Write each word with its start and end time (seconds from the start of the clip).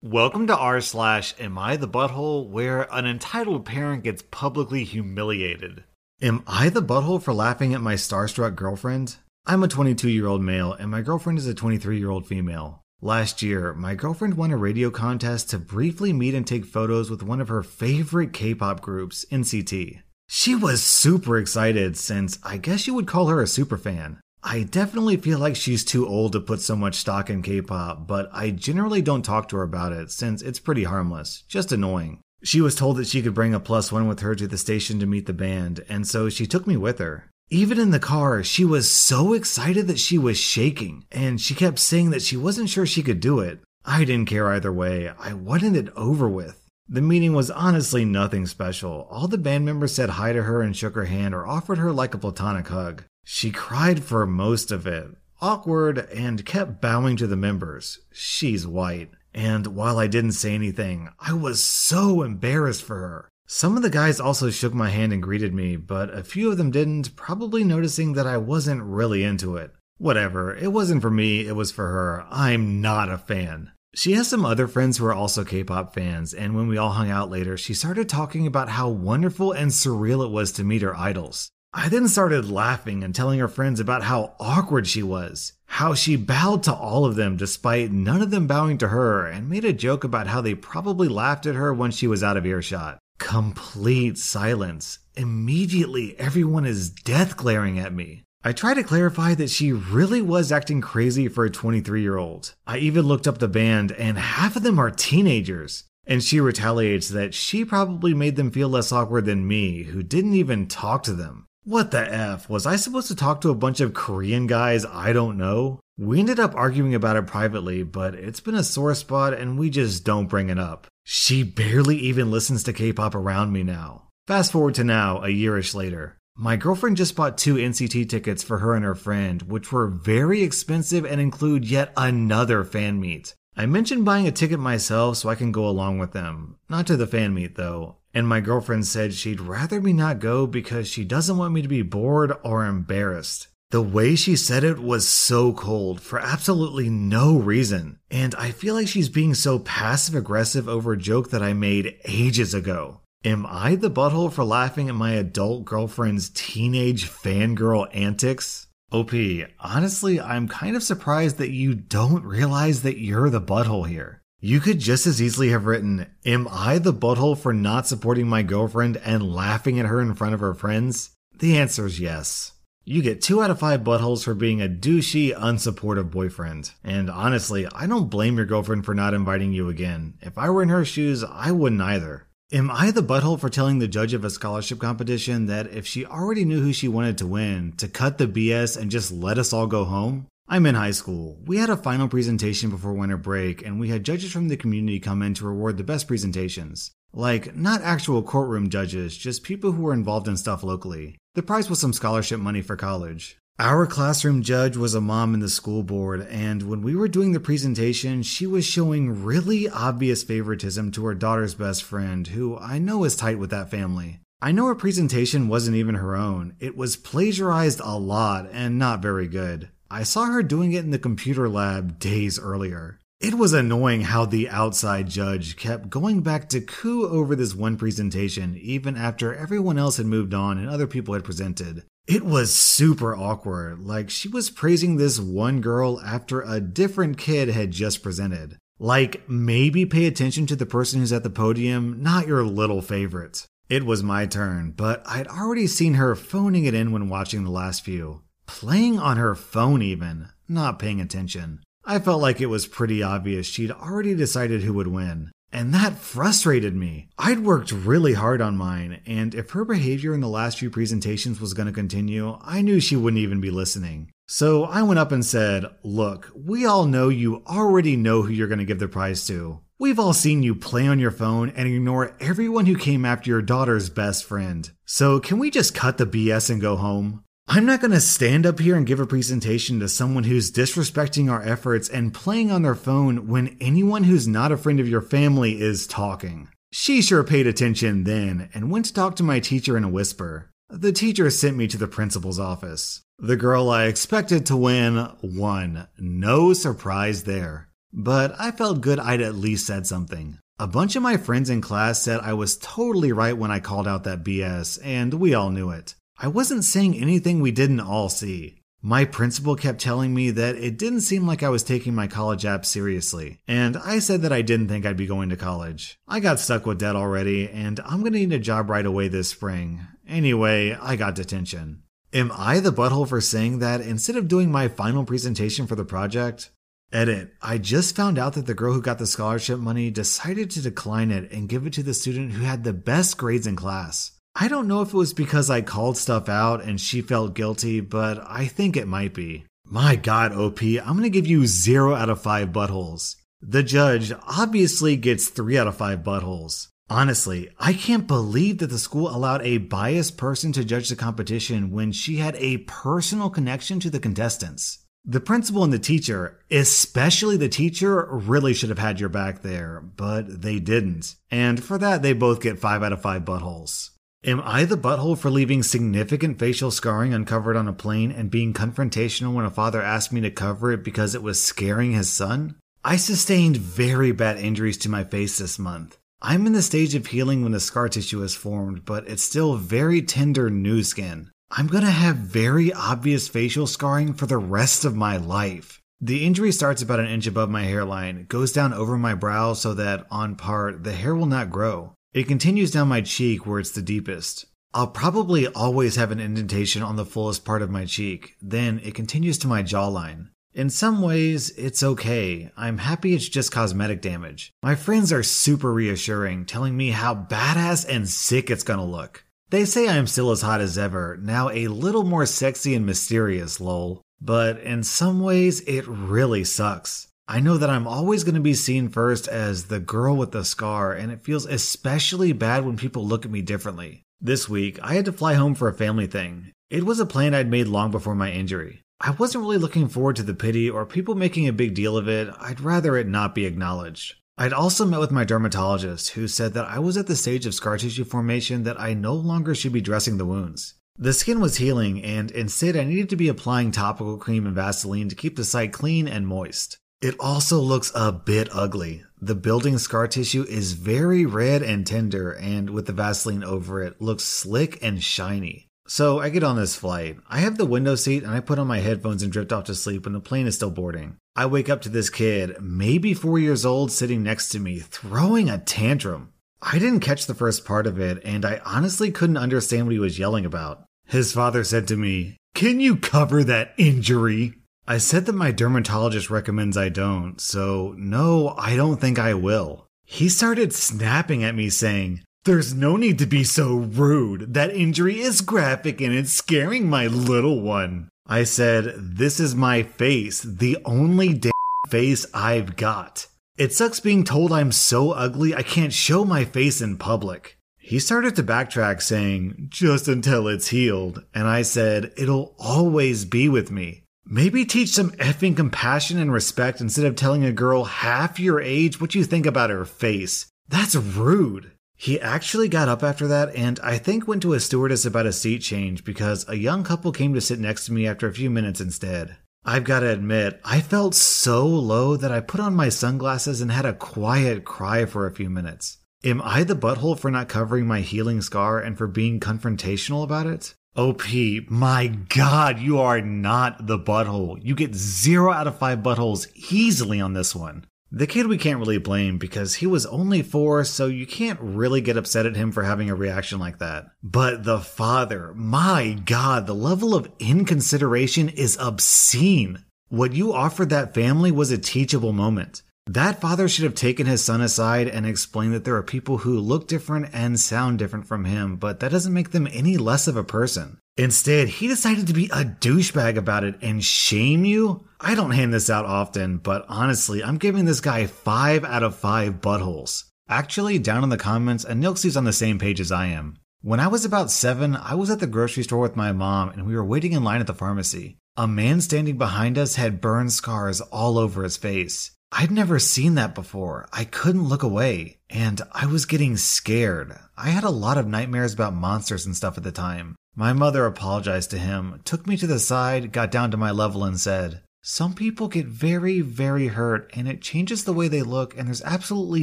Welcome 0.00 0.46
to 0.46 0.56
r 0.56 0.80
slash 0.80 1.34
Am 1.40 1.58
I 1.58 1.76
the 1.76 1.88
Butthole, 1.88 2.48
where 2.48 2.86
an 2.94 3.04
entitled 3.04 3.64
parent 3.64 4.04
gets 4.04 4.22
publicly 4.22 4.84
humiliated. 4.84 5.82
Am 6.22 6.44
I 6.46 6.68
the 6.68 6.80
butthole 6.80 7.20
for 7.20 7.34
laughing 7.34 7.74
at 7.74 7.80
my 7.80 7.94
starstruck 7.94 8.54
girlfriend? 8.54 9.16
I'm 9.44 9.64
a 9.64 9.66
22 9.66 10.08
year 10.08 10.28
old 10.28 10.40
male, 10.40 10.72
and 10.72 10.88
my 10.88 11.02
girlfriend 11.02 11.40
is 11.40 11.48
a 11.48 11.54
23 11.54 11.98
year 11.98 12.10
old 12.10 12.28
female. 12.28 12.80
Last 13.00 13.42
year, 13.42 13.74
my 13.74 13.96
girlfriend 13.96 14.34
won 14.34 14.52
a 14.52 14.56
radio 14.56 14.92
contest 14.92 15.50
to 15.50 15.58
briefly 15.58 16.12
meet 16.12 16.32
and 16.32 16.46
take 16.46 16.64
photos 16.64 17.10
with 17.10 17.24
one 17.24 17.40
of 17.40 17.48
her 17.48 17.64
favorite 17.64 18.32
K 18.32 18.54
pop 18.54 18.80
groups, 18.80 19.26
NCT. 19.32 20.02
She 20.28 20.54
was 20.54 20.80
super 20.80 21.38
excited 21.38 21.96
since 21.96 22.38
I 22.44 22.58
guess 22.58 22.86
you 22.86 22.94
would 22.94 23.08
call 23.08 23.26
her 23.26 23.42
a 23.42 23.46
superfan. 23.46 24.18
I 24.42 24.62
definitely 24.62 25.16
feel 25.16 25.38
like 25.38 25.56
she's 25.56 25.84
too 25.84 26.06
old 26.06 26.32
to 26.32 26.40
put 26.40 26.60
so 26.60 26.76
much 26.76 26.94
stock 26.94 27.28
in 27.28 27.42
K 27.42 27.60
pop, 27.60 28.06
but 28.06 28.30
I 28.32 28.50
generally 28.50 29.02
don't 29.02 29.24
talk 29.24 29.48
to 29.48 29.56
her 29.56 29.62
about 29.62 29.92
it 29.92 30.10
since 30.10 30.42
it's 30.42 30.60
pretty 30.60 30.84
harmless, 30.84 31.42
just 31.48 31.72
annoying. 31.72 32.20
She 32.42 32.60
was 32.60 32.76
told 32.76 32.96
that 32.96 33.08
she 33.08 33.20
could 33.20 33.34
bring 33.34 33.52
a 33.52 33.60
plus 33.60 33.90
one 33.90 34.06
with 34.06 34.20
her 34.20 34.36
to 34.36 34.46
the 34.46 34.56
station 34.56 35.00
to 35.00 35.06
meet 35.06 35.26
the 35.26 35.32
band, 35.32 35.84
and 35.88 36.06
so 36.06 36.28
she 36.28 36.46
took 36.46 36.66
me 36.66 36.76
with 36.76 36.98
her. 36.98 37.28
Even 37.50 37.80
in 37.80 37.90
the 37.90 37.98
car, 37.98 38.44
she 38.44 38.64
was 38.64 38.90
so 38.90 39.32
excited 39.32 39.86
that 39.88 39.98
she 39.98 40.18
was 40.18 40.38
shaking, 40.38 41.04
and 41.10 41.40
she 41.40 41.54
kept 41.54 41.78
saying 41.78 42.10
that 42.10 42.22
she 42.22 42.36
wasn't 42.36 42.68
sure 42.68 42.86
she 42.86 43.02
could 43.02 43.20
do 43.20 43.40
it. 43.40 43.60
I 43.84 44.04
didn't 44.04 44.28
care 44.28 44.52
either 44.52 44.72
way, 44.72 45.10
I 45.18 45.32
wanted 45.32 45.74
it 45.74 45.88
over 45.96 46.28
with. 46.28 46.62
The 46.88 47.02
meeting 47.02 47.34
was 47.34 47.50
honestly 47.50 48.04
nothing 48.04 48.46
special. 48.46 49.08
All 49.10 49.28
the 49.28 49.36
band 49.36 49.64
members 49.64 49.94
said 49.94 50.10
hi 50.10 50.32
to 50.32 50.44
her 50.44 50.62
and 50.62 50.76
shook 50.76 50.94
her 50.94 51.04
hand 51.04 51.34
or 51.34 51.46
offered 51.46 51.78
her 51.78 51.92
like 51.92 52.14
a 52.14 52.18
platonic 52.18 52.68
hug. 52.68 53.04
She 53.30 53.50
cried 53.50 54.02
for 54.02 54.26
most 54.26 54.72
of 54.72 54.86
it, 54.86 55.10
awkward, 55.42 55.98
and 55.98 56.46
kept 56.46 56.80
bowing 56.80 57.14
to 57.18 57.26
the 57.26 57.36
members. 57.36 57.98
She's 58.10 58.66
white. 58.66 59.10
And 59.34 59.66
while 59.66 59.98
I 59.98 60.06
didn't 60.06 60.32
say 60.32 60.54
anything, 60.54 61.10
I 61.20 61.34
was 61.34 61.62
so 61.62 62.22
embarrassed 62.22 62.82
for 62.82 62.96
her. 62.96 63.28
Some 63.46 63.76
of 63.76 63.82
the 63.82 63.90
guys 63.90 64.18
also 64.18 64.48
shook 64.48 64.72
my 64.72 64.88
hand 64.88 65.12
and 65.12 65.22
greeted 65.22 65.52
me, 65.52 65.76
but 65.76 66.08
a 66.08 66.24
few 66.24 66.50
of 66.50 66.56
them 66.56 66.70
didn't, 66.70 67.16
probably 67.16 67.64
noticing 67.64 68.14
that 68.14 68.26
I 68.26 68.38
wasn't 68.38 68.82
really 68.82 69.24
into 69.24 69.56
it. 69.56 69.72
Whatever, 69.98 70.56
it 70.56 70.72
wasn't 70.72 71.02
for 71.02 71.10
me, 71.10 71.46
it 71.46 71.54
was 71.54 71.70
for 71.70 71.86
her. 71.86 72.24
I'm 72.30 72.80
not 72.80 73.10
a 73.10 73.18
fan. 73.18 73.72
She 73.94 74.12
has 74.12 74.28
some 74.28 74.46
other 74.46 74.66
friends 74.66 74.96
who 74.96 75.04
are 75.04 75.12
also 75.12 75.44
K 75.44 75.62
pop 75.64 75.92
fans, 75.92 76.32
and 76.32 76.56
when 76.56 76.66
we 76.66 76.78
all 76.78 76.92
hung 76.92 77.10
out 77.10 77.28
later, 77.28 77.58
she 77.58 77.74
started 77.74 78.08
talking 78.08 78.46
about 78.46 78.70
how 78.70 78.88
wonderful 78.88 79.52
and 79.52 79.70
surreal 79.70 80.24
it 80.24 80.30
was 80.30 80.50
to 80.52 80.64
meet 80.64 80.80
her 80.80 80.96
idols. 80.96 81.50
I 81.74 81.90
then 81.90 82.08
started 82.08 82.50
laughing 82.50 83.04
and 83.04 83.14
telling 83.14 83.38
her 83.40 83.48
friends 83.48 83.78
about 83.78 84.04
how 84.04 84.34
awkward 84.40 84.86
she 84.86 85.02
was, 85.02 85.52
how 85.66 85.92
she 85.92 86.16
bowed 86.16 86.62
to 86.62 86.74
all 86.74 87.04
of 87.04 87.14
them 87.14 87.36
despite 87.36 87.92
none 87.92 88.22
of 88.22 88.30
them 88.30 88.46
bowing 88.46 88.78
to 88.78 88.88
her, 88.88 89.26
and 89.26 89.50
made 89.50 89.66
a 89.66 89.74
joke 89.74 90.02
about 90.02 90.28
how 90.28 90.40
they 90.40 90.54
probably 90.54 91.08
laughed 91.08 91.44
at 91.44 91.54
her 91.54 91.74
when 91.74 91.90
she 91.90 92.06
was 92.06 92.22
out 92.22 92.38
of 92.38 92.46
earshot. 92.46 92.98
Complete 93.18 94.16
silence. 94.16 94.98
Immediately, 95.14 96.18
everyone 96.18 96.64
is 96.64 96.88
death 96.88 97.36
glaring 97.36 97.78
at 97.78 97.92
me. 97.92 98.22
I 98.42 98.52
try 98.52 98.72
to 98.72 98.82
clarify 98.82 99.34
that 99.34 99.50
she 99.50 99.72
really 99.72 100.22
was 100.22 100.50
acting 100.50 100.80
crazy 100.80 101.28
for 101.28 101.44
a 101.44 101.50
23 101.50 102.00
year 102.00 102.16
old. 102.16 102.54
I 102.66 102.78
even 102.78 103.04
looked 103.04 103.26
up 103.26 103.38
the 103.38 103.48
band, 103.48 103.92
and 103.92 104.16
half 104.16 104.56
of 104.56 104.62
them 104.62 104.78
are 104.78 104.90
teenagers. 104.90 105.84
And 106.06 106.24
she 106.24 106.40
retaliates 106.40 107.10
that 107.10 107.34
she 107.34 107.66
probably 107.66 108.14
made 108.14 108.36
them 108.36 108.50
feel 108.50 108.70
less 108.70 108.90
awkward 108.90 109.26
than 109.26 109.46
me, 109.46 109.82
who 109.82 110.02
didn't 110.02 110.32
even 110.32 110.66
talk 110.66 111.02
to 111.02 111.12
them. 111.12 111.44
What 111.68 111.90
the 111.90 112.00
F? 112.00 112.48
Was 112.48 112.64
I 112.64 112.76
supposed 112.76 113.08
to 113.08 113.14
talk 113.14 113.42
to 113.42 113.50
a 113.50 113.54
bunch 113.54 113.80
of 113.80 113.92
Korean 113.92 114.46
guys 114.46 114.86
I 114.86 115.12
don't 115.12 115.36
know? 115.36 115.80
We 115.98 116.18
ended 116.18 116.40
up 116.40 116.54
arguing 116.54 116.94
about 116.94 117.16
it 117.16 117.26
privately, 117.26 117.82
but 117.82 118.14
it's 118.14 118.40
been 118.40 118.54
a 118.54 118.64
sore 118.64 118.94
spot 118.94 119.34
and 119.34 119.58
we 119.58 119.68
just 119.68 120.02
don't 120.02 120.30
bring 120.30 120.48
it 120.48 120.58
up. 120.58 120.86
She 121.04 121.42
barely 121.42 121.98
even 121.98 122.30
listens 122.30 122.62
to 122.62 122.72
K 122.72 122.94
pop 122.94 123.14
around 123.14 123.52
me 123.52 123.64
now. 123.64 124.08
Fast 124.26 124.50
forward 124.50 124.76
to 124.76 124.82
now, 124.84 125.18
a 125.18 125.26
yearish 125.26 125.74
later. 125.74 126.16
My 126.34 126.56
girlfriend 126.56 126.96
just 126.96 127.14
bought 127.14 127.36
two 127.36 127.56
NCT 127.56 128.08
tickets 128.08 128.42
for 128.42 128.60
her 128.60 128.72
and 128.72 128.82
her 128.86 128.94
friend, 128.94 129.42
which 129.42 129.70
were 129.70 129.88
very 129.88 130.42
expensive 130.42 131.04
and 131.04 131.20
include 131.20 131.66
yet 131.66 131.92
another 131.98 132.64
fan 132.64 132.98
meet. 132.98 133.34
I 133.58 133.66
mentioned 133.66 134.06
buying 134.06 134.26
a 134.26 134.32
ticket 134.32 134.58
myself 134.58 135.18
so 135.18 135.28
I 135.28 135.34
can 135.34 135.52
go 135.52 135.68
along 135.68 135.98
with 135.98 136.12
them. 136.12 136.56
Not 136.70 136.86
to 136.86 136.96
the 136.96 137.06
fan 137.06 137.34
meet 137.34 137.56
though 137.56 137.97
and 138.12 138.26
my 138.26 138.40
girlfriend 138.40 138.86
said 138.86 139.14
she'd 139.14 139.40
rather 139.40 139.80
me 139.80 139.92
not 139.92 140.18
go 140.18 140.46
because 140.46 140.88
she 140.88 141.04
doesn't 141.04 141.36
want 141.36 141.54
me 141.54 141.62
to 141.62 141.68
be 141.68 141.82
bored 141.82 142.32
or 142.42 142.64
embarrassed. 142.64 143.48
The 143.70 143.82
way 143.82 144.14
she 144.14 144.34
said 144.34 144.64
it 144.64 144.78
was 144.78 145.06
so 145.06 145.52
cold 145.52 146.00
for 146.00 146.18
absolutely 146.18 146.88
no 146.88 147.36
reason, 147.36 147.98
and 148.10 148.34
I 148.36 148.50
feel 148.50 148.74
like 148.74 148.88
she's 148.88 149.10
being 149.10 149.34
so 149.34 149.58
passive 149.58 150.14
aggressive 150.14 150.68
over 150.68 150.92
a 150.92 150.98
joke 150.98 151.30
that 151.30 151.42
I 151.42 151.52
made 151.52 151.98
ages 152.06 152.54
ago. 152.54 153.02
Am 153.24 153.44
I 153.46 153.74
the 153.74 153.90
butthole 153.90 154.32
for 154.32 154.44
laughing 154.44 154.88
at 154.88 154.94
my 154.94 155.12
adult 155.12 155.66
girlfriend's 155.66 156.30
teenage 156.30 157.10
fangirl 157.10 157.94
antics? 157.94 158.68
OP, 158.90 159.12
honestly, 159.60 160.18
I'm 160.18 160.48
kind 160.48 160.74
of 160.74 160.82
surprised 160.82 161.36
that 161.36 161.50
you 161.50 161.74
don't 161.74 162.24
realize 162.24 162.82
that 162.82 162.98
you're 162.98 163.28
the 163.28 163.40
butthole 163.40 163.86
here. 163.86 164.22
You 164.40 164.60
could 164.60 164.78
just 164.78 165.04
as 165.04 165.20
easily 165.20 165.48
have 165.48 165.66
written, 165.66 166.06
Am 166.24 166.46
I 166.48 166.78
the 166.78 166.94
butthole 166.94 167.36
for 167.36 167.52
not 167.52 167.88
supporting 167.88 168.28
my 168.28 168.42
girlfriend 168.42 168.96
and 168.98 169.34
laughing 169.34 169.80
at 169.80 169.86
her 169.86 170.00
in 170.00 170.14
front 170.14 170.32
of 170.32 170.38
her 170.38 170.54
friends? 170.54 171.10
The 171.40 171.58
answer 171.58 171.86
is 171.86 171.98
yes. 171.98 172.52
You 172.84 173.02
get 173.02 173.20
2 173.20 173.42
out 173.42 173.50
of 173.50 173.58
5 173.58 173.80
buttholes 173.80 174.22
for 174.22 174.34
being 174.34 174.62
a 174.62 174.68
douchey, 174.68 175.36
unsupportive 175.36 176.12
boyfriend. 176.12 176.70
And 176.84 177.10
honestly, 177.10 177.66
I 177.74 177.88
don't 177.88 178.10
blame 178.10 178.36
your 178.36 178.46
girlfriend 178.46 178.84
for 178.84 178.94
not 178.94 179.12
inviting 179.12 179.52
you 179.52 179.68
again. 179.68 180.14
If 180.20 180.38
I 180.38 180.50
were 180.50 180.62
in 180.62 180.68
her 180.68 180.84
shoes, 180.84 181.24
I 181.24 181.50
wouldn't 181.50 181.82
either. 181.82 182.28
Am 182.52 182.70
I 182.70 182.92
the 182.92 183.02
butthole 183.02 183.40
for 183.40 183.50
telling 183.50 183.80
the 183.80 183.88
judge 183.88 184.14
of 184.14 184.24
a 184.24 184.30
scholarship 184.30 184.78
competition 184.78 185.46
that 185.46 185.66
if 185.66 185.84
she 185.84 186.06
already 186.06 186.44
knew 186.44 186.60
who 186.60 186.72
she 186.72 186.86
wanted 186.86 187.18
to 187.18 187.26
win, 187.26 187.72
to 187.78 187.88
cut 187.88 188.18
the 188.18 188.28
BS 188.28 188.80
and 188.80 188.88
just 188.88 189.10
let 189.10 189.36
us 189.36 189.52
all 189.52 189.66
go 189.66 189.84
home? 189.84 190.28
I'm 190.50 190.64
in 190.64 190.76
high 190.76 190.92
school. 190.92 191.36
We 191.44 191.58
had 191.58 191.68
a 191.68 191.76
final 191.76 192.08
presentation 192.08 192.70
before 192.70 192.94
winter 192.94 193.18
break, 193.18 193.66
and 193.66 193.78
we 193.78 193.90
had 193.90 194.02
judges 194.02 194.32
from 194.32 194.48
the 194.48 194.56
community 194.56 194.98
come 194.98 195.20
in 195.20 195.34
to 195.34 195.44
reward 195.44 195.76
the 195.76 195.84
best 195.84 196.08
presentations. 196.08 196.90
Like, 197.12 197.54
not 197.54 197.82
actual 197.82 198.22
courtroom 198.22 198.70
judges, 198.70 199.14
just 199.18 199.42
people 199.42 199.72
who 199.72 199.82
were 199.82 199.92
involved 199.92 200.26
in 200.26 200.38
stuff 200.38 200.62
locally. 200.62 201.18
The 201.34 201.42
prize 201.42 201.68
was 201.68 201.80
some 201.80 201.92
scholarship 201.92 202.40
money 202.40 202.62
for 202.62 202.76
college. 202.76 203.36
Our 203.58 203.86
classroom 203.86 204.42
judge 204.42 204.74
was 204.74 204.94
a 204.94 205.02
mom 205.02 205.34
in 205.34 205.40
the 205.40 205.50
school 205.50 205.82
board, 205.82 206.26
and 206.30 206.62
when 206.62 206.80
we 206.80 206.96
were 206.96 207.08
doing 207.08 207.32
the 207.32 207.40
presentation, 207.40 208.22
she 208.22 208.46
was 208.46 208.64
showing 208.64 209.24
really 209.24 209.68
obvious 209.68 210.22
favoritism 210.22 210.92
to 210.92 211.04
her 211.04 211.14
daughter's 211.14 211.56
best 211.56 211.82
friend, 211.82 212.26
who 212.26 212.56
I 212.56 212.78
know 212.78 213.04
is 213.04 213.16
tight 213.16 213.38
with 213.38 213.50
that 213.50 213.70
family. 213.70 214.20
I 214.40 214.52
know 214.52 214.66
her 214.68 214.74
presentation 214.74 215.48
wasn't 215.48 215.76
even 215.76 215.96
her 215.96 216.16
own, 216.16 216.56
it 216.58 216.74
was 216.74 216.96
plagiarized 216.96 217.80
a 217.80 217.98
lot 217.98 218.48
and 218.50 218.78
not 218.78 219.02
very 219.02 219.28
good. 219.28 219.68
I 219.90 220.02
saw 220.02 220.26
her 220.26 220.42
doing 220.42 220.72
it 220.72 220.84
in 220.84 220.90
the 220.90 220.98
computer 220.98 221.48
lab 221.48 221.98
days 221.98 222.38
earlier. 222.38 222.98
It 223.20 223.34
was 223.34 223.54
annoying 223.54 224.02
how 224.02 224.26
the 224.26 224.48
outside 224.50 225.08
judge 225.08 225.56
kept 225.56 225.88
going 225.88 226.20
back 226.20 226.50
to 226.50 226.60
coo 226.60 227.08
over 227.08 227.34
this 227.34 227.54
one 227.54 227.78
presentation 227.78 228.56
even 228.60 228.96
after 228.96 229.34
everyone 229.34 229.78
else 229.78 229.96
had 229.96 230.04
moved 230.04 230.34
on 230.34 230.58
and 230.58 230.68
other 230.68 230.86
people 230.86 231.14
had 231.14 231.24
presented. 231.24 231.84
It 232.06 232.22
was 232.22 232.54
super 232.54 233.16
awkward, 233.16 233.80
like 233.80 234.10
she 234.10 234.28
was 234.28 234.50
praising 234.50 234.96
this 234.96 235.18
one 235.18 235.62
girl 235.62 236.00
after 236.02 236.42
a 236.42 236.60
different 236.60 237.16
kid 237.16 237.48
had 237.48 237.70
just 237.70 238.02
presented. 238.02 238.58
Like, 238.78 239.28
maybe 239.28 239.84
pay 239.86 240.06
attention 240.06 240.46
to 240.46 240.56
the 240.56 240.66
person 240.66 241.00
who's 241.00 241.12
at 241.12 241.22
the 241.22 241.30
podium, 241.30 242.02
not 242.02 242.28
your 242.28 242.44
little 242.44 242.82
favorite. 242.82 243.46
It 243.68 243.84
was 243.84 244.02
my 244.02 244.26
turn, 244.26 244.70
but 244.70 245.02
I'd 245.06 245.26
already 245.26 245.66
seen 245.66 245.94
her 245.94 246.14
phoning 246.14 246.66
it 246.66 246.74
in 246.74 246.92
when 246.92 247.08
watching 247.08 247.44
the 247.44 247.50
last 247.50 247.84
few 247.84 248.22
playing 248.48 248.98
on 248.98 249.18
her 249.18 249.36
phone, 249.36 249.82
even, 249.82 250.30
not 250.48 250.80
paying 250.80 251.00
attention. 251.00 251.60
I 251.84 252.00
felt 252.00 252.20
like 252.20 252.40
it 252.40 252.46
was 252.46 252.66
pretty 252.66 253.02
obvious 253.02 253.46
she'd 253.46 253.70
already 253.70 254.16
decided 254.16 254.62
who 254.62 254.74
would 254.74 254.88
win. 254.88 255.30
And 255.52 255.72
that 255.72 255.98
frustrated 255.98 256.74
me. 256.74 257.08
I'd 257.18 257.44
worked 257.44 257.72
really 257.72 258.14
hard 258.14 258.42
on 258.42 258.56
mine, 258.56 259.00
and 259.06 259.34
if 259.34 259.50
her 259.50 259.64
behavior 259.64 260.12
in 260.12 260.20
the 260.20 260.28
last 260.28 260.58
few 260.58 260.70
presentations 260.70 261.40
was 261.40 261.54
going 261.54 261.66
to 261.66 261.72
continue, 261.72 262.38
I 262.42 262.60
knew 262.60 262.80
she 262.80 262.96
wouldn't 262.96 263.22
even 263.22 263.40
be 263.40 263.50
listening. 263.50 264.10
So 264.26 264.64
I 264.64 264.82
went 264.82 264.98
up 264.98 265.12
and 265.12 265.24
said, 265.24 265.64
Look, 265.82 266.30
we 266.34 266.66
all 266.66 266.84
know 266.84 267.08
you 267.08 267.42
already 267.46 267.96
know 267.96 268.22
who 268.22 268.32
you're 268.32 268.48
going 268.48 268.58
to 268.58 268.66
give 268.66 268.78
the 268.78 268.88
prize 268.88 269.26
to. 269.28 269.60
We've 269.78 269.98
all 269.98 270.12
seen 270.12 270.42
you 270.42 270.54
play 270.54 270.86
on 270.86 270.98
your 270.98 271.10
phone 271.10 271.50
and 271.50 271.68
ignore 271.68 272.16
everyone 272.20 272.66
who 272.66 272.76
came 272.76 273.04
after 273.04 273.30
your 273.30 273.40
daughter's 273.40 273.88
best 273.88 274.24
friend. 274.24 274.70
So 274.84 275.20
can 275.20 275.38
we 275.38 275.50
just 275.50 275.74
cut 275.74 275.96
the 275.96 276.04
BS 276.04 276.50
and 276.50 276.60
go 276.60 276.76
home? 276.76 277.24
I'm 277.50 277.64
not 277.64 277.80
going 277.80 277.92
to 277.92 278.00
stand 278.00 278.44
up 278.44 278.58
here 278.58 278.76
and 278.76 278.86
give 278.86 279.00
a 279.00 279.06
presentation 279.06 279.80
to 279.80 279.88
someone 279.88 280.24
who's 280.24 280.52
disrespecting 280.52 281.30
our 281.32 281.42
efforts 281.42 281.88
and 281.88 282.12
playing 282.12 282.50
on 282.50 282.60
their 282.60 282.74
phone 282.74 283.26
when 283.26 283.56
anyone 283.58 284.04
who's 284.04 284.28
not 284.28 284.52
a 284.52 284.58
friend 284.58 284.78
of 284.78 284.88
your 284.88 285.00
family 285.00 285.58
is 285.58 285.86
talking. 285.86 286.50
She 286.72 287.00
sure 287.00 287.24
paid 287.24 287.46
attention 287.46 288.04
then 288.04 288.50
and 288.52 288.70
went 288.70 288.84
to 288.84 288.92
talk 288.92 289.16
to 289.16 289.22
my 289.22 289.40
teacher 289.40 289.78
in 289.78 289.84
a 289.84 289.88
whisper. 289.88 290.50
The 290.68 290.92
teacher 290.92 291.30
sent 291.30 291.56
me 291.56 291.66
to 291.68 291.78
the 291.78 291.88
principal's 291.88 292.38
office. 292.38 293.00
The 293.18 293.36
girl 293.36 293.70
I 293.70 293.84
expected 293.84 294.44
to 294.46 294.56
win 294.56 295.08
won. 295.22 295.88
No 295.98 296.52
surprise 296.52 297.24
there. 297.24 297.70
but 297.90 298.34
I 298.38 298.50
felt 298.50 298.82
good 298.82 298.98
I'd 298.98 299.22
at 299.22 299.34
least 299.34 299.66
said 299.66 299.86
something. 299.86 300.38
A 300.58 300.66
bunch 300.66 300.96
of 300.96 301.02
my 301.02 301.16
friends 301.16 301.48
in 301.48 301.62
class 301.62 302.02
said 302.02 302.20
I 302.20 302.34
was 302.34 302.58
totally 302.58 303.12
right 303.12 303.36
when 303.36 303.50
I 303.50 303.60
called 303.60 303.88
out 303.88 304.04
that 304.04 304.22
BS, 304.22 304.78
and 304.84 305.14
we 305.14 305.32
all 305.32 305.50
knew 305.50 305.70
it. 305.70 305.94
I 306.20 306.26
wasn't 306.26 306.64
saying 306.64 306.96
anything 306.96 307.40
we 307.40 307.52
didn't 307.52 307.78
all 307.78 308.08
see. 308.08 308.62
My 308.82 309.04
principal 309.04 309.54
kept 309.54 309.80
telling 309.80 310.12
me 310.12 310.32
that 310.32 310.56
it 310.56 310.76
didn't 310.76 311.02
seem 311.02 311.28
like 311.28 311.44
I 311.44 311.48
was 311.48 311.62
taking 311.62 311.94
my 311.94 312.08
college 312.08 312.44
app 312.44 312.66
seriously, 312.66 313.38
and 313.46 313.76
I 313.76 314.00
said 314.00 314.22
that 314.22 314.32
I 314.32 314.42
didn't 314.42 314.66
think 314.66 314.84
I'd 314.84 314.96
be 314.96 315.06
going 315.06 315.28
to 315.28 315.36
college. 315.36 315.96
I 316.08 316.18
got 316.18 316.40
stuck 316.40 316.66
with 316.66 316.80
debt 316.80 316.96
already, 316.96 317.48
and 317.48 317.78
I'm 317.84 318.02
gonna 318.02 318.18
need 318.18 318.32
a 318.32 318.40
job 318.40 318.68
right 318.68 318.84
away 318.84 319.06
this 319.06 319.30
spring. 319.30 319.86
Anyway, 320.08 320.76
I 320.80 320.96
got 320.96 321.14
detention. 321.14 321.84
Am 322.12 322.32
I 322.34 322.58
the 322.58 322.72
butthole 322.72 323.08
for 323.08 323.20
saying 323.20 323.60
that 323.60 323.80
instead 323.80 324.16
of 324.16 324.26
doing 324.26 324.50
my 324.50 324.66
final 324.66 325.04
presentation 325.04 325.68
for 325.68 325.76
the 325.76 325.84
project? 325.84 326.50
Edit. 326.92 327.34
I 327.42 327.58
just 327.58 327.94
found 327.94 328.18
out 328.18 328.32
that 328.32 328.46
the 328.46 328.54
girl 328.54 328.72
who 328.72 328.82
got 328.82 328.98
the 328.98 329.06
scholarship 329.06 329.58
money 329.60 329.90
decided 329.90 330.50
to 330.50 330.62
decline 330.62 331.12
it 331.12 331.30
and 331.30 331.48
give 331.48 331.66
it 331.66 331.74
to 331.74 331.82
the 331.82 331.94
student 331.94 332.32
who 332.32 332.44
had 332.44 332.64
the 332.64 332.72
best 332.72 333.18
grades 333.18 333.46
in 333.46 333.54
class. 333.54 334.17
I 334.40 334.46
don't 334.46 334.68
know 334.68 334.82
if 334.82 334.90
it 334.90 334.96
was 334.96 335.14
because 335.14 335.50
I 335.50 335.62
called 335.62 335.96
stuff 335.96 336.28
out 336.28 336.62
and 336.62 336.80
she 336.80 337.02
felt 337.02 337.34
guilty, 337.34 337.80
but 337.80 338.24
I 338.24 338.46
think 338.46 338.76
it 338.76 338.86
might 338.86 339.12
be. 339.12 339.44
My 339.66 339.96
god, 339.96 340.32
OP, 340.32 340.62
I'm 340.62 340.94
gonna 340.94 341.08
give 341.08 341.26
you 341.26 341.44
0 341.44 341.92
out 341.92 342.08
of 342.08 342.22
5 342.22 342.50
buttholes. 342.50 343.16
The 343.42 343.64
judge 343.64 344.12
obviously 344.28 344.94
gets 344.94 345.28
3 345.28 345.58
out 345.58 345.66
of 345.66 345.76
5 345.76 346.04
buttholes. 346.04 346.68
Honestly, 346.88 347.50
I 347.58 347.72
can't 347.72 348.06
believe 348.06 348.58
that 348.58 348.68
the 348.68 348.78
school 348.78 349.08
allowed 349.08 349.42
a 349.42 349.58
biased 349.58 350.16
person 350.16 350.52
to 350.52 350.64
judge 350.64 350.88
the 350.88 350.94
competition 350.94 351.72
when 351.72 351.90
she 351.90 352.18
had 352.18 352.36
a 352.36 352.58
personal 352.58 353.30
connection 353.30 353.80
to 353.80 353.90
the 353.90 353.98
contestants. 353.98 354.78
The 355.04 355.20
principal 355.20 355.64
and 355.64 355.72
the 355.72 355.80
teacher, 355.80 356.38
especially 356.48 357.36
the 357.36 357.48
teacher, 357.48 358.06
really 358.08 358.54
should 358.54 358.68
have 358.68 358.78
had 358.78 359.00
your 359.00 359.08
back 359.08 359.42
there, 359.42 359.82
but 359.96 360.42
they 360.42 360.60
didn't. 360.60 361.16
And 361.28 361.62
for 361.62 361.76
that, 361.78 362.02
they 362.02 362.12
both 362.12 362.40
get 362.40 362.60
5 362.60 362.84
out 362.84 362.92
of 362.92 363.02
5 363.02 363.24
buttholes. 363.24 363.90
Am 364.24 364.42
I 364.44 364.64
the 364.64 364.76
butthole 364.76 365.16
for 365.16 365.30
leaving 365.30 365.62
significant 365.62 366.40
facial 366.40 366.72
scarring 366.72 367.14
uncovered 367.14 367.56
on 367.56 367.68
a 367.68 367.72
plane 367.72 368.10
and 368.10 368.32
being 368.32 368.52
confrontational 368.52 369.32
when 369.32 369.44
a 369.44 369.50
father 369.50 369.80
asked 369.80 370.12
me 370.12 370.20
to 370.22 370.30
cover 370.30 370.72
it 370.72 370.82
because 370.82 371.14
it 371.14 371.22
was 371.22 371.40
scaring 371.40 371.92
his 371.92 372.10
son? 372.10 372.56
I 372.84 372.96
sustained 372.96 373.58
very 373.58 374.10
bad 374.10 374.36
injuries 374.36 374.76
to 374.78 374.88
my 374.88 375.04
face 375.04 375.38
this 375.38 375.56
month. 375.56 375.98
I'm 376.20 376.48
in 376.48 376.52
the 376.52 376.62
stage 376.62 376.96
of 376.96 377.06
healing 377.06 377.44
when 377.44 377.52
the 377.52 377.60
scar 377.60 377.88
tissue 377.88 378.20
is 378.24 378.34
formed, 378.34 378.84
but 378.84 379.06
it's 379.06 379.22
still 379.22 379.54
very 379.54 380.02
tender 380.02 380.50
new 380.50 380.82
skin. 380.82 381.30
I'm 381.52 381.68
gonna 381.68 381.92
have 381.92 382.16
very 382.16 382.72
obvious 382.72 383.28
facial 383.28 383.68
scarring 383.68 384.14
for 384.14 384.26
the 384.26 384.36
rest 384.36 384.84
of 384.84 384.96
my 384.96 385.16
life. 385.16 385.80
The 386.00 386.26
injury 386.26 386.50
starts 386.50 386.82
about 386.82 386.98
an 386.98 387.06
inch 387.06 387.28
above 387.28 387.50
my 387.50 387.62
hairline, 387.62 388.26
goes 388.28 388.50
down 388.50 388.72
over 388.74 388.98
my 388.98 389.14
brow 389.14 389.52
so 389.52 389.74
that, 389.74 390.08
on 390.10 390.34
part, 390.34 390.82
the 390.82 390.92
hair 390.92 391.14
will 391.14 391.26
not 391.26 391.50
grow. 391.50 391.94
It 392.14 392.26
continues 392.26 392.70
down 392.70 392.88
my 392.88 393.02
cheek 393.02 393.46
where 393.46 393.60
it's 393.60 393.70
the 393.70 393.82
deepest. 393.82 394.46
I'll 394.72 394.86
probably 394.86 395.46
always 395.46 395.96
have 395.96 396.10
an 396.10 396.20
indentation 396.20 396.82
on 396.82 396.96
the 396.96 397.04
fullest 397.04 397.44
part 397.44 397.60
of 397.60 397.70
my 397.70 397.84
cheek, 397.84 398.36
then 398.40 398.80
it 398.82 398.94
continues 398.94 399.36
to 399.38 399.46
my 399.46 399.62
jawline. 399.62 400.28
In 400.54 400.70
some 400.70 401.02
ways, 401.02 401.50
it's 401.50 401.82
okay. 401.82 402.50
I'm 402.56 402.78
happy 402.78 403.14
it's 403.14 403.28
just 403.28 403.52
cosmetic 403.52 404.00
damage. 404.00 404.52
My 404.62 404.74
friends 404.74 405.12
are 405.12 405.22
super 405.22 405.72
reassuring, 405.72 406.46
telling 406.46 406.76
me 406.76 406.90
how 406.90 407.14
badass 407.14 407.86
and 407.88 408.08
sick 408.08 408.50
it's 408.50 408.64
gonna 408.64 408.84
look. 408.84 409.24
They 409.50 409.64
say 409.64 409.88
I'm 409.88 410.06
still 410.06 410.30
as 410.30 410.42
hot 410.42 410.60
as 410.60 410.78
ever, 410.78 411.18
now 411.20 411.50
a 411.50 411.68
little 411.68 412.04
more 412.04 412.26
sexy 412.26 412.74
and 412.74 412.86
mysterious, 412.86 413.60
lol. 413.60 414.02
But 414.20 414.60
in 414.60 414.82
some 414.82 415.20
ways, 415.20 415.60
it 415.60 415.86
really 415.86 416.44
sucks. 416.44 417.07
I 417.30 417.40
know 417.40 417.58
that 417.58 417.68
I'm 417.68 417.86
always 417.86 418.24
going 418.24 418.36
to 418.36 418.40
be 418.40 418.54
seen 418.54 418.88
first 418.88 419.28
as 419.28 419.64
the 419.64 419.78
girl 419.78 420.16
with 420.16 420.32
the 420.32 420.46
scar, 420.46 420.94
and 420.94 421.12
it 421.12 421.22
feels 421.22 421.44
especially 421.44 422.32
bad 422.32 422.64
when 422.64 422.78
people 422.78 423.06
look 423.06 423.26
at 423.26 423.30
me 423.30 423.42
differently. 423.42 424.06
This 424.18 424.48
week, 424.48 424.78
I 424.82 424.94
had 424.94 425.04
to 425.04 425.12
fly 425.12 425.34
home 425.34 425.54
for 425.54 425.68
a 425.68 425.74
family 425.74 426.06
thing. 426.06 426.52
It 426.70 426.84
was 426.84 427.00
a 427.00 427.04
plan 427.04 427.34
I'd 427.34 427.50
made 427.50 427.68
long 427.68 427.90
before 427.90 428.14
my 428.14 428.32
injury. 428.32 428.82
I 428.98 429.10
wasn't 429.10 429.42
really 429.42 429.58
looking 429.58 429.88
forward 429.88 430.16
to 430.16 430.22
the 430.22 430.32
pity 430.32 430.70
or 430.70 430.86
people 430.86 431.14
making 431.14 431.46
a 431.46 431.52
big 431.52 431.74
deal 431.74 431.98
of 431.98 432.08
it, 432.08 432.32
I'd 432.40 432.62
rather 432.62 432.96
it 432.96 433.06
not 433.06 433.34
be 433.34 433.44
acknowledged. 433.44 434.14
I'd 434.38 434.54
also 434.54 434.86
met 434.86 434.98
with 434.98 435.10
my 435.10 435.24
dermatologist, 435.24 436.10
who 436.10 436.28
said 436.28 436.54
that 436.54 436.64
I 436.64 436.78
was 436.78 436.96
at 436.96 437.08
the 437.08 437.14
stage 437.14 437.44
of 437.44 437.52
scar 437.52 437.76
tissue 437.76 438.04
formation 438.04 438.62
that 438.62 438.80
I 438.80 438.94
no 438.94 439.12
longer 439.12 439.54
should 439.54 439.74
be 439.74 439.82
dressing 439.82 440.16
the 440.16 440.24
wounds. 440.24 440.76
The 440.96 441.12
skin 441.12 441.40
was 441.40 441.58
healing, 441.58 442.02
and 442.02 442.30
instead 442.30 442.74
I 442.74 442.84
needed 442.84 443.10
to 443.10 443.16
be 443.16 443.28
applying 443.28 443.70
topical 443.70 444.16
cream 444.16 444.46
and 444.46 444.54
Vaseline 444.54 445.10
to 445.10 445.14
keep 445.14 445.36
the 445.36 445.44
site 445.44 445.74
clean 445.74 446.08
and 446.08 446.26
moist. 446.26 446.78
It 447.00 447.14
also 447.20 447.60
looks 447.60 447.92
a 447.94 448.10
bit 448.10 448.48
ugly. 448.52 449.04
The 449.20 449.36
building 449.36 449.78
scar 449.78 450.08
tissue 450.08 450.44
is 450.48 450.72
very 450.72 451.24
red 451.24 451.62
and 451.62 451.86
tender, 451.86 452.32
and 452.32 452.70
with 452.70 452.86
the 452.86 452.92
Vaseline 452.92 453.44
over 453.44 453.82
it, 453.82 454.00
looks 454.00 454.24
slick 454.24 454.82
and 454.82 455.02
shiny. 455.02 455.68
So 455.86 456.18
I 456.20 456.28
get 456.28 456.42
on 456.42 456.56
this 456.56 456.74
flight. 456.76 457.16
I 457.28 457.38
have 457.38 457.56
the 457.56 457.64
window 457.64 457.94
seat 457.94 458.22
and 458.22 458.32
I 458.32 458.40
put 458.40 458.58
on 458.58 458.66
my 458.66 458.80
headphones 458.80 459.22
and 459.22 459.32
drift 459.32 459.52
off 459.52 459.64
to 459.64 459.74
sleep 459.74 460.04
when 460.04 460.12
the 460.12 460.20
plane 460.20 460.46
is 460.46 460.56
still 460.56 460.70
boarding. 460.70 461.16
I 461.34 461.46
wake 461.46 461.70
up 461.70 461.80
to 461.82 461.88
this 461.88 462.10
kid, 462.10 462.56
maybe 462.60 463.14
four 463.14 463.38
years 463.38 463.64
old, 463.64 463.90
sitting 463.90 464.22
next 464.22 464.50
to 464.50 464.58
me, 464.58 464.80
throwing 464.80 465.48
a 465.48 465.58
tantrum. 465.58 466.32
I 466.60 466.78
didn't 466.78 467.00
catch 467.00 467.26
the 467.26 467.34
first 467.34 467.64
part 467.64 467.86
of 467.86 468.00
it, 468.00 468.20
and 468.24 468.44
I 468.44 468.60
honestly 468.66 469.12
couldn't 469.12 469.36
understand 469.36 469.86
what 469.86 469.92
he 469.92 470.00
was 470.00 470.18
yelling 470.18 470.44
about. 470.44 470.84
His 471.06 471.32
father 471.32 471.62
said 471.62 471.86
to 471.88 471.96
me, 471.96 472.36
Can 472.54 472.80
you 472.80 472.96
cover 472.96 473.44
that 473.44 473.72
injury? 473.78 474.54
I 474.90 474.96
said 474.96 475.26
that 475.26 475.34
my 475.34 475.52
dermatologist 475.52 476.30
recommends 476.30 476.74
I 476.74 476.88
don't, 476.88 477.38
so 477.42 477.94
no, 477.98 478.54
I 478.56 478.74
don't 478.74 478.98
think 478.98 479.18
I 479.18 479.34
will. 479.34 479.86
He 480.06 480.30
started 480.30 480.72
snapping 480.72 481.44
at 481.44 481.54
me, 481.54 481.68
saying, 481.68 482.22
there's 482.46 482.72
no 482.72 482.96
need 482.96 483.18
to 483.18 483.26
be 483.26 483.44
so 483.44 483.74
rude. 483.76 484.54
That 484.54 484.74
injury 484.74 485.20
is 485.20 485.42
graphic 485.42 486.00
and 486.00 486.14
it's 486.14 486.32
scaring 486.32 486.88
my 486.88 487.06
little 487.06 487.60
one. 487.60 488.08
I 488.26 488.44
said, 488.44 488.94
This 488.96 489.38
is 489.38 489.54
my 489.54 489.82
face, 489.82 490.40
the 490.40 490.78
only 490.86 491.34
damn 491.34 491.52
face 491.90 492.24
I've 492.32 492.76
got. 492.76 493.26
It 493.58 493.74
sucks 493.74 494.00
being 494.00 494.24
told 494.24 494.50
I'm 494.50 494.72
so 494.72 495.10
ugly 495.10 495.54
I 495.54 495.62
can't 495.62 495.92
show 495.92 496.24
my 496.24 496.46
face 496.46 496.80
in 496.80 496.96
public. 496.96 497.58
He 497.76 497.98
started 497.98 498.34
to 498.36 498.42
backtrack, 498.42 499.02
saying, 499.02 499.66
Just 499.68 500.08
until 500.08 500.48
it's 500.48 500.68
healed. 500.68 501.24
And 501.34 501.46
I 501.46 501.60
said, 501.60 502.14
It'll 502.16 502.54
always 502.58 503.26
be 503.26 503.50
with 503.50 503.70
me. 503.70 504.04
Maybe 504.30 504.66
teach 504.66 504.90
some 504.90 505.12
effing 505.12 505.56
compassion 505.56 506.18
and 506.18 506.30
respect 506.30 506.82
instead 506.82 507.06
of 507.06 507.16
telling 507.16 507.46
a 507.46 507.52
girl 507.52 507.84
half 507.84 508.38
your 508.38 508.60
age 508.60 509.00
what 509.00 509.14
you 509.14 509.24
think 509.24 509.46
about 509.46 509.70
her 509.70 509.86
face. 509.86 510.52
That's 510.68 510.94
rude. 510.94 511.72
He 511.96 512.20
actually 512.20 512.68
got 512.68 512.90
up 512.90 513.02
after 513.02 513.26
that 513.26 513.56
and 513.56 513.80
I 513.82 513.96
think 513.96 514.28
went 514.28 514.42
to 514.42 514.52
a 514.52 514.60
stewardess 514.60 515.06
about 515.06 515.24
a 515.24 515.32
seat 515.32 515.60
change 515.60 516.04
because 516.04 516.46
a 516.46 516.58
young 516.58 516.84
couple 516.84 517.10
came 517.10 517.32
to 517.32 517.40
sit 517.40 517.58
next 517.58 517.86
to 517.86 517.92
me 517.92 518.06
after 518.06 518.28
a 518.28 518.34
few 518.34 518.50
minutes 518.50 518.82
instead. 518.82 519.38
I've 519.64 519.84
got 519.84 520.00
to 520.00 520.10
admit, 520.10 520.60
I 520.62 520.82
felt 520.82 521.14
so 521.14 521.66
low 521.66 522.14
that 522.16 522.30
I 522.30 522.40
put 522.40 522.60
on 522.60 522.74
my 522.74 522.90
sunglasses 522.90 523.62
and 523.62 523.72
had 523.72 523.86
a 523.86 523.94
quiet 523.94 524.62
cry 524.66 525.06
for 525.06 525.26
a 525.26 525.34
few 525.34 525.48
minutes. 525.48 525.98
Am 526.22 526.42
I 526.44 526.64
the 526.64 526.76
butthole 526.76 527.18
for 527.18 527.30
not 527.30 527.48
covering 527.48 527.86
my 527.86 528.02
healing 528.02 528.42
scar 528.42 528.78
and 528.78 528.98
for 528.98 529.06
being 529.06 529.40
confrontational 529.40 530.22
about 530.22 530.46
it? 530.46 530.74
OP, 530.96 531.22
my 531.68 532.06
god, 532.06 532.78
you 532.78 532.98
are 532.98 533.20
not 533.20 533.86
the 533.86 533.98
butthole. 533.98 534.58
You 534.62 534.74
get 534.74 534.94
0 534.94 535.52
out 535.52 535.66
of 535.66 535.78
5 535.78 535.98
buttholes 536.00 536.48
easily 536.70 537.20
on 537.20 537.34
this 537.34 537.54
one. 537.54 537.84
The 538.10 538.26
kid 538.26 538.46
we 538.46 538.56
can't 538.56 538.78
really 538.78 538.98
blame 538.98 539.36
because 539.36 539.76
he 539.76 539.86
was 539.86 540.06
only 540.06 540.40
four, 540.40 540.82
so 540.84 541.06
you 541.08 541.26
can't 541.26 541.60
really 541.60 542.00
get 542.00 542.16
upset 542.16 542.46
at 542.46 542.56
him 542.56 542.72
for 542.72 542.82
having 542.82 543.10
a 543.10 543.14
reaction 543.14 543.58
like 543.58 543.78
that. 543.80 544.06
But 544.22 544.64
the 544.64 544.78
father, 544.78 545.52
my 545.54 546.18
god, 546.24 546.66
the 546.66 546.74
level 546.74 547.14
of 547.14 547.30
inconsideration 547.38 548.48
is 548.48 548.78
obscene. 548.80 549.84
What 550.08 550.32
you 550.32 550.54
offered 550.54 550.88
that 550.88 551.12
family 551.12 551.52
was 551.52 551.70
a 551.70 551.76
teachable 551.76 552.32
moment. 552.32 552.82
That 553.08 553.40
father 553.40 553.68
should 553.68 553.84
have 553.84 553.94
taken 553.94 554.26
his 554.26 554.44
son 554.44 554.60
aside 554.60 555.08
and 555.08 555.24
explained 555.24 555.72
that 555.72 555.84
there 555.84 555.96
are 555.96 556.02
people 556.02 556.36
who 556.38 556.60
look 556.60 556.86
different 556.86 557.30
and 557.32 557.58
sound 557.58 557.98
different 557.98 558.26
from 558.26 558.44
him, 558.44 558.76
but 558.76 559.00
that 559.00 559.10
doesn't 559.10 559.32
make 559.32 559.52
them 559.52 559.66
any 559.72 559.96
less 559.96 560.28
of 560.28 560.36
a 560.36 560.44
person. 560.44 560.98
Instead, 561.16 561.68
he 561.68 561.88
decided 561.88 562.26
to 562.26 562.34
be 562.34 562.50
a 562.52 562.66
douchebag 562.66 563.38
about 563.38 563.64
it 563.64 563.76
and 563.80 564.04
shame 564.04 564.66
you? 564.66 565.06
I 565.18 565.34
don't 565.34 565.52
hand 565.52 565.72
this 565.72 565.88
out 565.88 566.04
often, 566.04 566.58
but 566.58 566.84
honestly, 566.90 567.42
I'm 567.42 567.56
giving 567.56 567.86
this 567.86 568.00
guy 568.00 568.26
5 568.26 568.84
out 568.84 569.02
of 569.02 569.16
5 569.16 569.54
buttholes. 569.54 570.24
Actually, 570.46 570.98
down 570.98 571.24
in 571.24 571.30
the 571.30 571.38
comments, 571.38 571.86
Anilxi's 571.86 572.36
on 572.36 572.44
the 572.44 572.52
same 572.52 572.78
page 572.78 573.00
as 573.00 573.10
I 573.10 573.28
am. 573.28 573.56
When 573.80 574.00
I 574.00 574.08
was 574.08 574.26
about 574.26 574.50
7, 574.50 574.94
I 574.96 575.14
was 575.14 575.30
at 575.30 575.40
the 575.40 575.46
grocery 575.46 575.82
store 575.82 576.00
with 576.00 576.14
my 576.14 576.32
mom 576.32 576.68
and 576.68 576.86
we 576.86 576.94
were 576.94 577.04
waiting 577.04 577.32
in 577.32 577.42
line 577.42 577.62
at 577.62 577.66
the 577.66 577.72
pharmacy. 577.72 578.36
A 578.58 578.68
man 578.68 579.00
standing 579.00 579.38
behind 579.38 579.78
us 579.78 579.94
had 579.94 580.20
burn 580.20 580.50
scars 580.50 581.00
all 581.00 581.38
over 581.38 581.62
his 581.62 581.78
face. 581.78 582.32
I'd 582.50 582.70
never 582.70 582.98
seen 582.98 583.34
that 583.34 583.54
before. 583.54 584.08
I 584.12 584.24
couldn't 584.24 584.68
look 584.68 584.82
away, 584.82 585.38
and 585.50 585.82
I 585.92 586.06
was 586.06 586.24
getting 586.24 586.56
scared. 586.56 587.36
I 587.56 587.70
had 587.70 587.84
a 587.84 587.90
lot 587.90 588.16
of 588.16 588.26
nightmares 588.26 588.72
about 588.72 588.94
monsters 588.94 589.44
and 589.44 589.54
stuff 589.54 589.76
at 589.76 589.84
the 589.84 589.92
time. 589.92 590.34
My 590.56 590.72
mother 590.72 591.04
apologized 591.04 591.70
to 591.70 591.78
him, 591.78 592.20
took 592.24 592.46
me 592.46 592.56
to 592.56 592.66
the 592.66 592.80
side, 592.80 593.32
got 593.32 593.50
down 593.50 593.70
to 593.70 593.76
my 593.76 593.90
level, 593.90 594.24
and 594.24 594.40
said, 594.40 594.82
Some 595.02 595.34
people 595.34 595.68
get 595.68 595.86
very, 595.86 596.40
very 596.40 596.88
hurt 596.88 597.30
and 597.34 597.46
it 597.46 597.62
changes 597.62 598.04
the 598.04 598.12
way 598.12 598.28
they 598.28 598.42
look, 598.42 598.76
and 598.76 598.88
there's 598.88 599.02
absolutely 599.02 599.62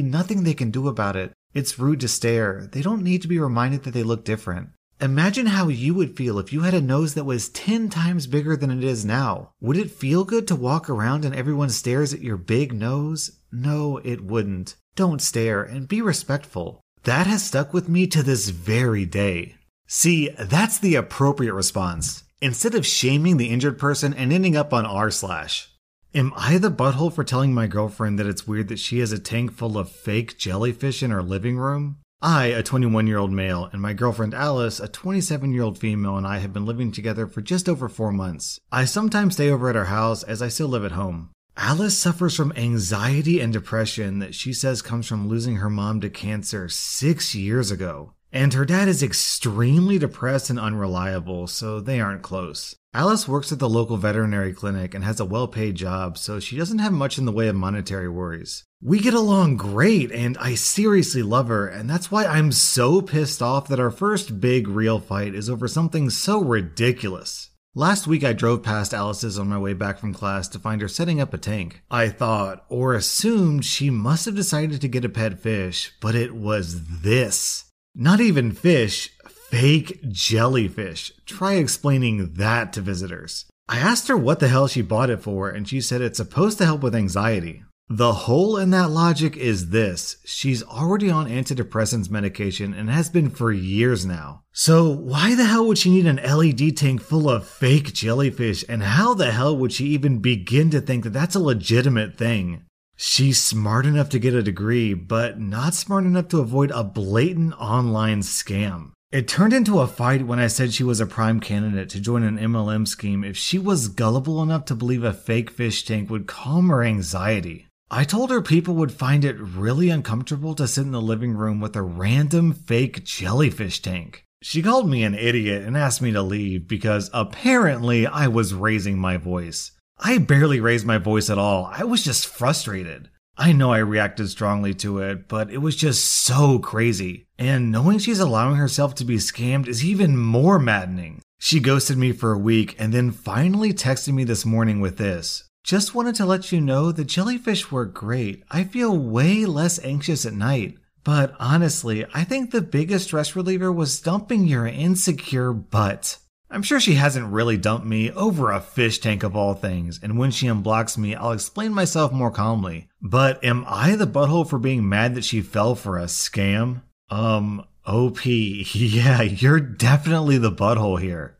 nothing 0.00 0.44
they 0.44 0.54
can 0.54 0.70
do 0.70 0.88
about 0.88 1.16
it. 1.16 1.32
It's 1.52 1.78
rude 1.78 2.00
to 2.00 2.08
stare. 2.08 2.68
They 2.70 2.82
don't 2.82 3.02
need 3.02 3.20
to 3.22 3.28
be 3.28 3.38
reminded 3.38 3.82
that 3.82 3.90
they 3.92 4.04
look 4.04 4.24
different. 4.24 4.70
Imagine 5.00 5.46
how 5.46 5.68
you 5.68 5.92
would 5.92 6.16
feel 6.16 6.38
if 6.38 6.54
you 6.54 6.62
had 6.62 6.72
a 6.72 6.80
nose 6.80 7.12
that 7.14 7.24
was 7.24 7.50
10 7.50 7.90
times 7.90 8.26
bigger 8.26 8.56
than 8.56 8.70
it 8.70 8.82
is 8.82 9.04
now. 9.04 9.50
Would 9.60 9.76
it 9.76 9.90
feel 9.90 10.24
good 10.24 10.48
to 10.48 10.56
walk 10.56 10.88
around 10.88 11.22
and 11.26 11.34
everyone 11.34 11.68
stares 11.68 12.14
at 12.14 12.22
your 12.22 12.38
big 12.38 12.72
nose? 12.72 13.38
No, 13.52 13.98
it 13.98 14.24
wouldn't. 14.24 14.74
Don't 14.94 15.20
stare 15.20 15.62
and 15.62 15.86
be 15.86 16.00
respectful. 16.00 16.80
That 17.04 17.26
has 17.26 17.44
stuck 17.44 17.74
with 17.74 17.90
me 17.90 18.06
to 18.06 18.22
this 18.22 18.48
very 18.48 19.04
day. 19.04 19.56
See, 19.86 20.30
that's 20.30 20.78
the 20.78 20.94
appropriate 20.94 21.52
response 21.52 22.24
instead 22.40 22.74
of 22.74 22.86
shaming 22.86 23.36
the 23.36 23.50
injured 23.50 23.78
person 23.78 24.14
and 24.14 24.32
ending 24.32 24.56
up 24.56 24.72
on 24.72 24.86
r 24.86 25.10
slash. 25.10 25.68
Am 26.14 26.32
I 26.34 26.56
the 26.56 26.70
butthole 26.70 27.12
for 27.12 27.22
telling 27.22 27.52
my 27.52 27.66
girlfriend 27.66 28.18
that 28.18 28.26
it's 28.26 28.46
weird 28.46 28.68
that 28.68 28.78
she 28.78 29.00
has 29.00 29.12
a 29.12 29.18
tank 29.18 29.52
full 29.52 29.76
of 29.76 29.90
fake 29.90 30.38
jellyfish 30.38 31.02
in 31.02 31.10
her 31.10 31.22
living 31.22 31.58
room? 31.58 31.98
I, 32.22 32.46
a 32.46 32.62
21 32.62 33.06
year 33.06 33.18
old 33.18 33.30
male, 33.30 33.68
and 33.72 33.82
my 33.82 33.92
girlfriend 33.92 34.32
Alice, 34.32 34.80
a 34.80 34.88
27 34.88 35.52
year 35.52 35.62
old 35.62 35.78
female, 35.78 36.16
and 36.16 36.26
I 36.26 36.38
have 36.38 36.52
been 36.52 36.64
living 36.64 36.90
together 36.90 37.26
for 37.26 37.42
just 37.42 37.68
over 37.68 37.90
four 37.90 38.10
months. 38.10 38.58
I 38.72 38.86
sometimes 38.86 39.34
stay 39.34 39.50
over 39.50 39.68
at 39.68 39.76
our 39.76 39.84
house 39.84 40.22
as 40.22 40.40
I 40.40 40.48
still 40.48 40.68
live 40.68 40.84
at 40.84 40.92
home. 40.92 41.30
Alice 41.58 41.96
suffers 41.96 42.34
from 42.34 42.52
anxiety 42.56 43.40
and 43.40 43.52
depression 43.52 44.18
that 44.20 44.34
she 44.34 44.54
says 44.54 44.80
comes 44.80 45.06
from 45.06 45.28
losing 45.28 45.56
her 45.56 45.68
mom 45.68 46.00
to 46.00 46.08
cancer 46.08 46.70
six 46.70 47.34
years 47.34 47.70
ago. 47.70 48.14
And 48.32 48.54
her 48.54 48.64
dad 48.64 48.88
is 48.88 49.02
extremely 49.02 49.98
depressed 49.98 50.48
and 50.50 50.58
unreliable, 50.58 51.46
so 51.46 51.80
they 51.80 52.00
aren't 52.00 52.22
close. 52.22 52.76
Alice 52.96 53.28
works 53.28 53.52
at 53.52 53.58
the 53.58 53.68
local 53.68 53.98
veterinary 53.98 54.54
clinic 54.54 54.94
and 54.94 55.04
has 55.04 55.20
a 55.20 55.24
well 55.26 55.46
paid 55.46 55.74
job, 55.74 56.16
so 56.16 56.40
she 56.40 56.56
doesn't 56.56 56.78
have 56.78 56.94
much 56.94 57.18
in 57.18 57.26
the 57.26 57.30
way 57.30 57.46
of 57.46 57.54
monetary 57.54 58.08
worries. 58.08 58.64
We 58.80 59.00
get 59.00 59.12
along 59.12 59.58
great, 59.58 60.10
and 60.12 60.38
I 60.38 60.54
seriously 60.54 61.22
love 61.22 61.48
her, 61.48 61.66
and 61.66 61.90
that's 61.90 62.10
why 62.10 62.24
I'm 62.24 62.52
so 62.52 63.02
pissed 63.02 63.42
off 63.42 63.68
that 63.68 63.78
our 63.78 63.90
first 63.90 64.40
big 64.40 64.66
real 64.66 64.98
fight 64.98 65.34
is 65.34 65.50
over 65.50 65.68
something 65.68 66.08
so 66.08 66.40
ridiculous. 66.40 67.50
Last 67.74 68.06
week, 68.06 68.24
I 68.24 68.32
drove 68.32 68.62
past 68.62 68.94
Alice's 68.94 69.38
on 69.38 69.50
my 69.50 69.58
way 69.58 69.74
back 69.74 69.98
from 69.98 70.14
class 70.14 70.48
to 70.48 70.58
find 70.58 70.80
her 70.80 70.88
setting 70.88 71.20
up 71.20 71.34
a 71.34 71.38
tank. 71.38 71.82
I 71.90 72.08
thought, 72.08 72.64
or 72.70 72.94
assumed, 72.94 73.66
she 73.66 73.90
must 73.90 74.24
have 74.24 74.34
decided 74.34 74.80
to 74.80 74.88
get 74.88 75.04
a 75.04 75.10
pet 75.10 75.38
fish, 75.38 75.92
but 76.00 76.14
it 76.14 76.34
was 76.34 77.02
this. 77.02 77.66
Not 77.94 78.20
even 78.20 78.52
fish, 78.52 79.10
fake 79.50 80.00
jellyfish. 80.08 81.12
Try 81.24 81.54
explaining 81.54 82.34
that 82.34 82.72
to 82.74 82.80
visitors. 82.80 83.46
I 83.68 83.78
asked 83.78 84.08
her 84.08 84.16
what 84.16 84.40
the 84.40 84.48
hell 84.48 84.68
she 84.68 84.82
bought 84.82 85.10
it 85.10 85.22
for, 85.22 85.48
and 85.48 85.68
she 85.68 85.80
said 85.80 86.00
it's 86.00 86.18
supposed 86.18 86.58
to 86.58 86.64
help 86.64 86.82
with 86.82 86.94
anxiety. 86.94 87.64
The 87.88 88.12
hole 88.12 88.56
in 88.56 88.70
that 88.70 88.90
logic 88.90 89.36
is 89.36 89.70
this 89.70 90.16
she's 90.24 90.64
already 90.64 91.08
on 91.08 91.28
antidepressants 91.28 92.10
medication 92.10 92.74
and 92.74 92.90
has 92.90 93.08
been 93.08 93.30
for 93.30 93.52
years 93.52 94.04
now. 94.04 94.42
So, 94.52 94.90
why 94.90 95.36
the 95.36 95.44
hell 95.44 95.68
would 95.68 95.78
she 95.78 95.90
need 95.90 96.06
an 96.06 96.16
LED 96.16 96.76
tank 96.76 97.00
full 97.00 97.30
of 97.30 97.46
fake 97.46 97.92
jellyfish, 97.92 98.64
and 98.68 98.82
how 98.82 99.14
the 99.14 99.30
hell 99.30 99.56
would 99.56 99.72
she 99.72 99.86
even 99.86 100.18
begin 100.18 100.70
to 100.70 100.80
think 100.80 101.04
that 101.04 101.12
that's 101.12 101.36
a 101.36 101.40
legitimate 101.40 102.18
thing? 102.18 102.64
She's 102.96 103.40
smart 103.40 103.86
enough 103.86 104.08
to 104.10 104.18
get 104.18 104.34
a 104.34 104.42
degree, 104.42 104.94
but 104.94 105.38
not 105.38 105.74
smart 105.74 106.04
enough 106.04 106.28
to 106.28 106.40
avoid 106.40 106.72
a 106.72 106.82
blatant 106.82 107.52
online 107.54 108.22
scam. 108.22 108.92
It 109.12 109.28
turned 109.28 109.52
into 109.52 109.78
a 109.78 109.86
fight 109.86 110.26
when 110.26 110.40
I 110.40 110.48
said 110.48 110.72
she 110.72 110.82
was 110.82 110.98
a 110.98 111.06
prime 111.06 111.38
candidate 111.38 111.88
to 111.90 112.00
join 112.00 112.24
an 112.24 112.38
MLM 112.38 112.88
scheme 112.88 113.22
if 113.22 113.36
she 113.36 113.56
was 113.56 113.86
gullible 113.86 114.42
enough 114.42 114.64
to 114.66 114.74
believe 114.74 115.04
a 115.04 115.12
fake 115.12 115.50
fish 115.50 115.84
tank 115.84 116.10
would 116.10 116.26
calm 116.26 116.68
her 116.70 116.82
anxiety. 116.82 117.68
I 117.88 118.02
told 118.02 118.30
her 118.30 118.42
people 118.42 118.74
would 118.74 118.90
find 118.90 119.24
it 119.24 119.38
really 119.38 119.90
uncomfortable 119.90 120.56
to 120.56 120.66
sit 120.66 120.82
in 120.82 120.90
the 120.90 121.00
living 121.00 121.34
room 121.34 121.60
with 121.60 121.76
a 121.76 121.82
random 121.82 122.52
fake 122.52 123.04
jellyfish 123.04 123.80
tank. 123.80 124.24
She 124.42 124.60
called 124.60 124.90
me 124.90 125.04
an 125.04 125.14
idiot 125.14 125.62
and 125.62 125.76
asked 125.76 126.02
me 126.02 126.10
to 126.10 126.22
leave 126.22 126.66
because 126.66 127.08
apparently 127.12 128.08
I 128.08 128.26
was 128.26 128.54
raising 128.54 128.98
my 128.98 129.18
voice. 129.18 129.70
I 129.98 130.18
barely 130.18 130.58
raised 130.58 130.84
my 130.84 130.98
voice 130.98 131.30
at 131.30 131.38
all. 131.38 131.70
I 131.72 131.84
was 131.84 132.02
just 132.02 132.26
frustrated. 132.26 133.08
I 133.38 133.52
know 133.52 133.72
I 133.72 133.78
reacted 133.78 134.30
strongly 134.30 134.74
to 134.74 134.98
it, 134.98 135.28
but 135.28 135.50
it 135.50 135.58
was 135.58 135.76
just 135.76 136.04
so 136.04 136.58
crazy. 136.58 137.25
And 137.38 137.70
knowing 137.70 137.98
she's 137.98 138.20
allowing 138.20 138.56
herself 138.56 138.94
to 138.96 139.04
be 139.04 139.16
scammed 139.16 139.68
is 139.68 139.84
even 139.84 140.16
more 140.16 140.58
maddening. 140.58 141.20
She 141.38 141.60
ghosted 141.60 141.98
me 141.98 142.12
for 142.12 142.32
a 142.32 142.38
week 142.38 142.74
and 142.78 142.94
then 142.94 143.10
finally 143.10 143.72
texted 143.72 144.14
me 144.14 144.24
this 144.24 144.46
morning 144.46 144.80
with 144.80 144.96
this. 144.96 145.44
Just 145.62 145.94
wanted 145.94 146.14
to 146.14 146.24
let 146.24 146.52
you 146.52 146.60
know 146.60 146.92
the 146.92 147.04
jellyfish 147.04 147.70
were 147.70 147.84
great. 147.84 148.44
I 148.50 148.64
feel 148.64 148.96
way 148.96 149.44
less 149.44 149.82
anxious 149.84 150.24
at 150.24 150.32
night. 150.32 150.78
But 151.04 151.34
honestly, 151.38 152.06
I 152.14 152.24
think 152.24 152.50
the 152.50 152.62
biggest 152.62 153.06
stress 153.06 153.36
reliever 153.36 153.70
was 153.70 154.00
dumping 154.00 154.46
your 154.46 154.66
insecure 154.66 155.52
butt. 155.52 156.18
I'm 156.50 156.62
sure 156.62 156.80
she 156.80 156.94
hasn't 156.94 157.32
really 157.32 157.56
dumped 157.56 157.86
me 157.86 158.10
over 158.12 158.50
a 158.50 158.60
fish 158.60 158.98
tank 159.00 159.22
of 159.24 159.36
all 159.36 159.54
things, 159.54 159.98
and 160.02 160.16
when 160.16 160.30
she 160.30 160.46
unblocks 160.46 160.96
me, 160.96 161.14
I'll 161.14 161.32
explain 161.32 161.74
myself 161.74 162.12
more 162.12 162.30
calmly. 162.30 162.88
But 163.02 163.44
am 163.44 163.64
I 163.68 163.96
the 163.96 164.06
butthole 164.06 164.48
for 164.48 164.58
being 164.58 164.88
mad 164.88 165.16
that 165.16 165.24
she 165.24 165.40
fell 165.40 165.74
for 165.74 165.98
a 165.98 166.04
scam? 166.04 166.82
Um, 167.10 167.64
OP, 167.86 168.24
yeah, 168.26 169.22
you're 169.22 169.60
definitely 169.60 170.38
the 170.38 170.52
butthole 170.52 171.00
here. 171.00 171.36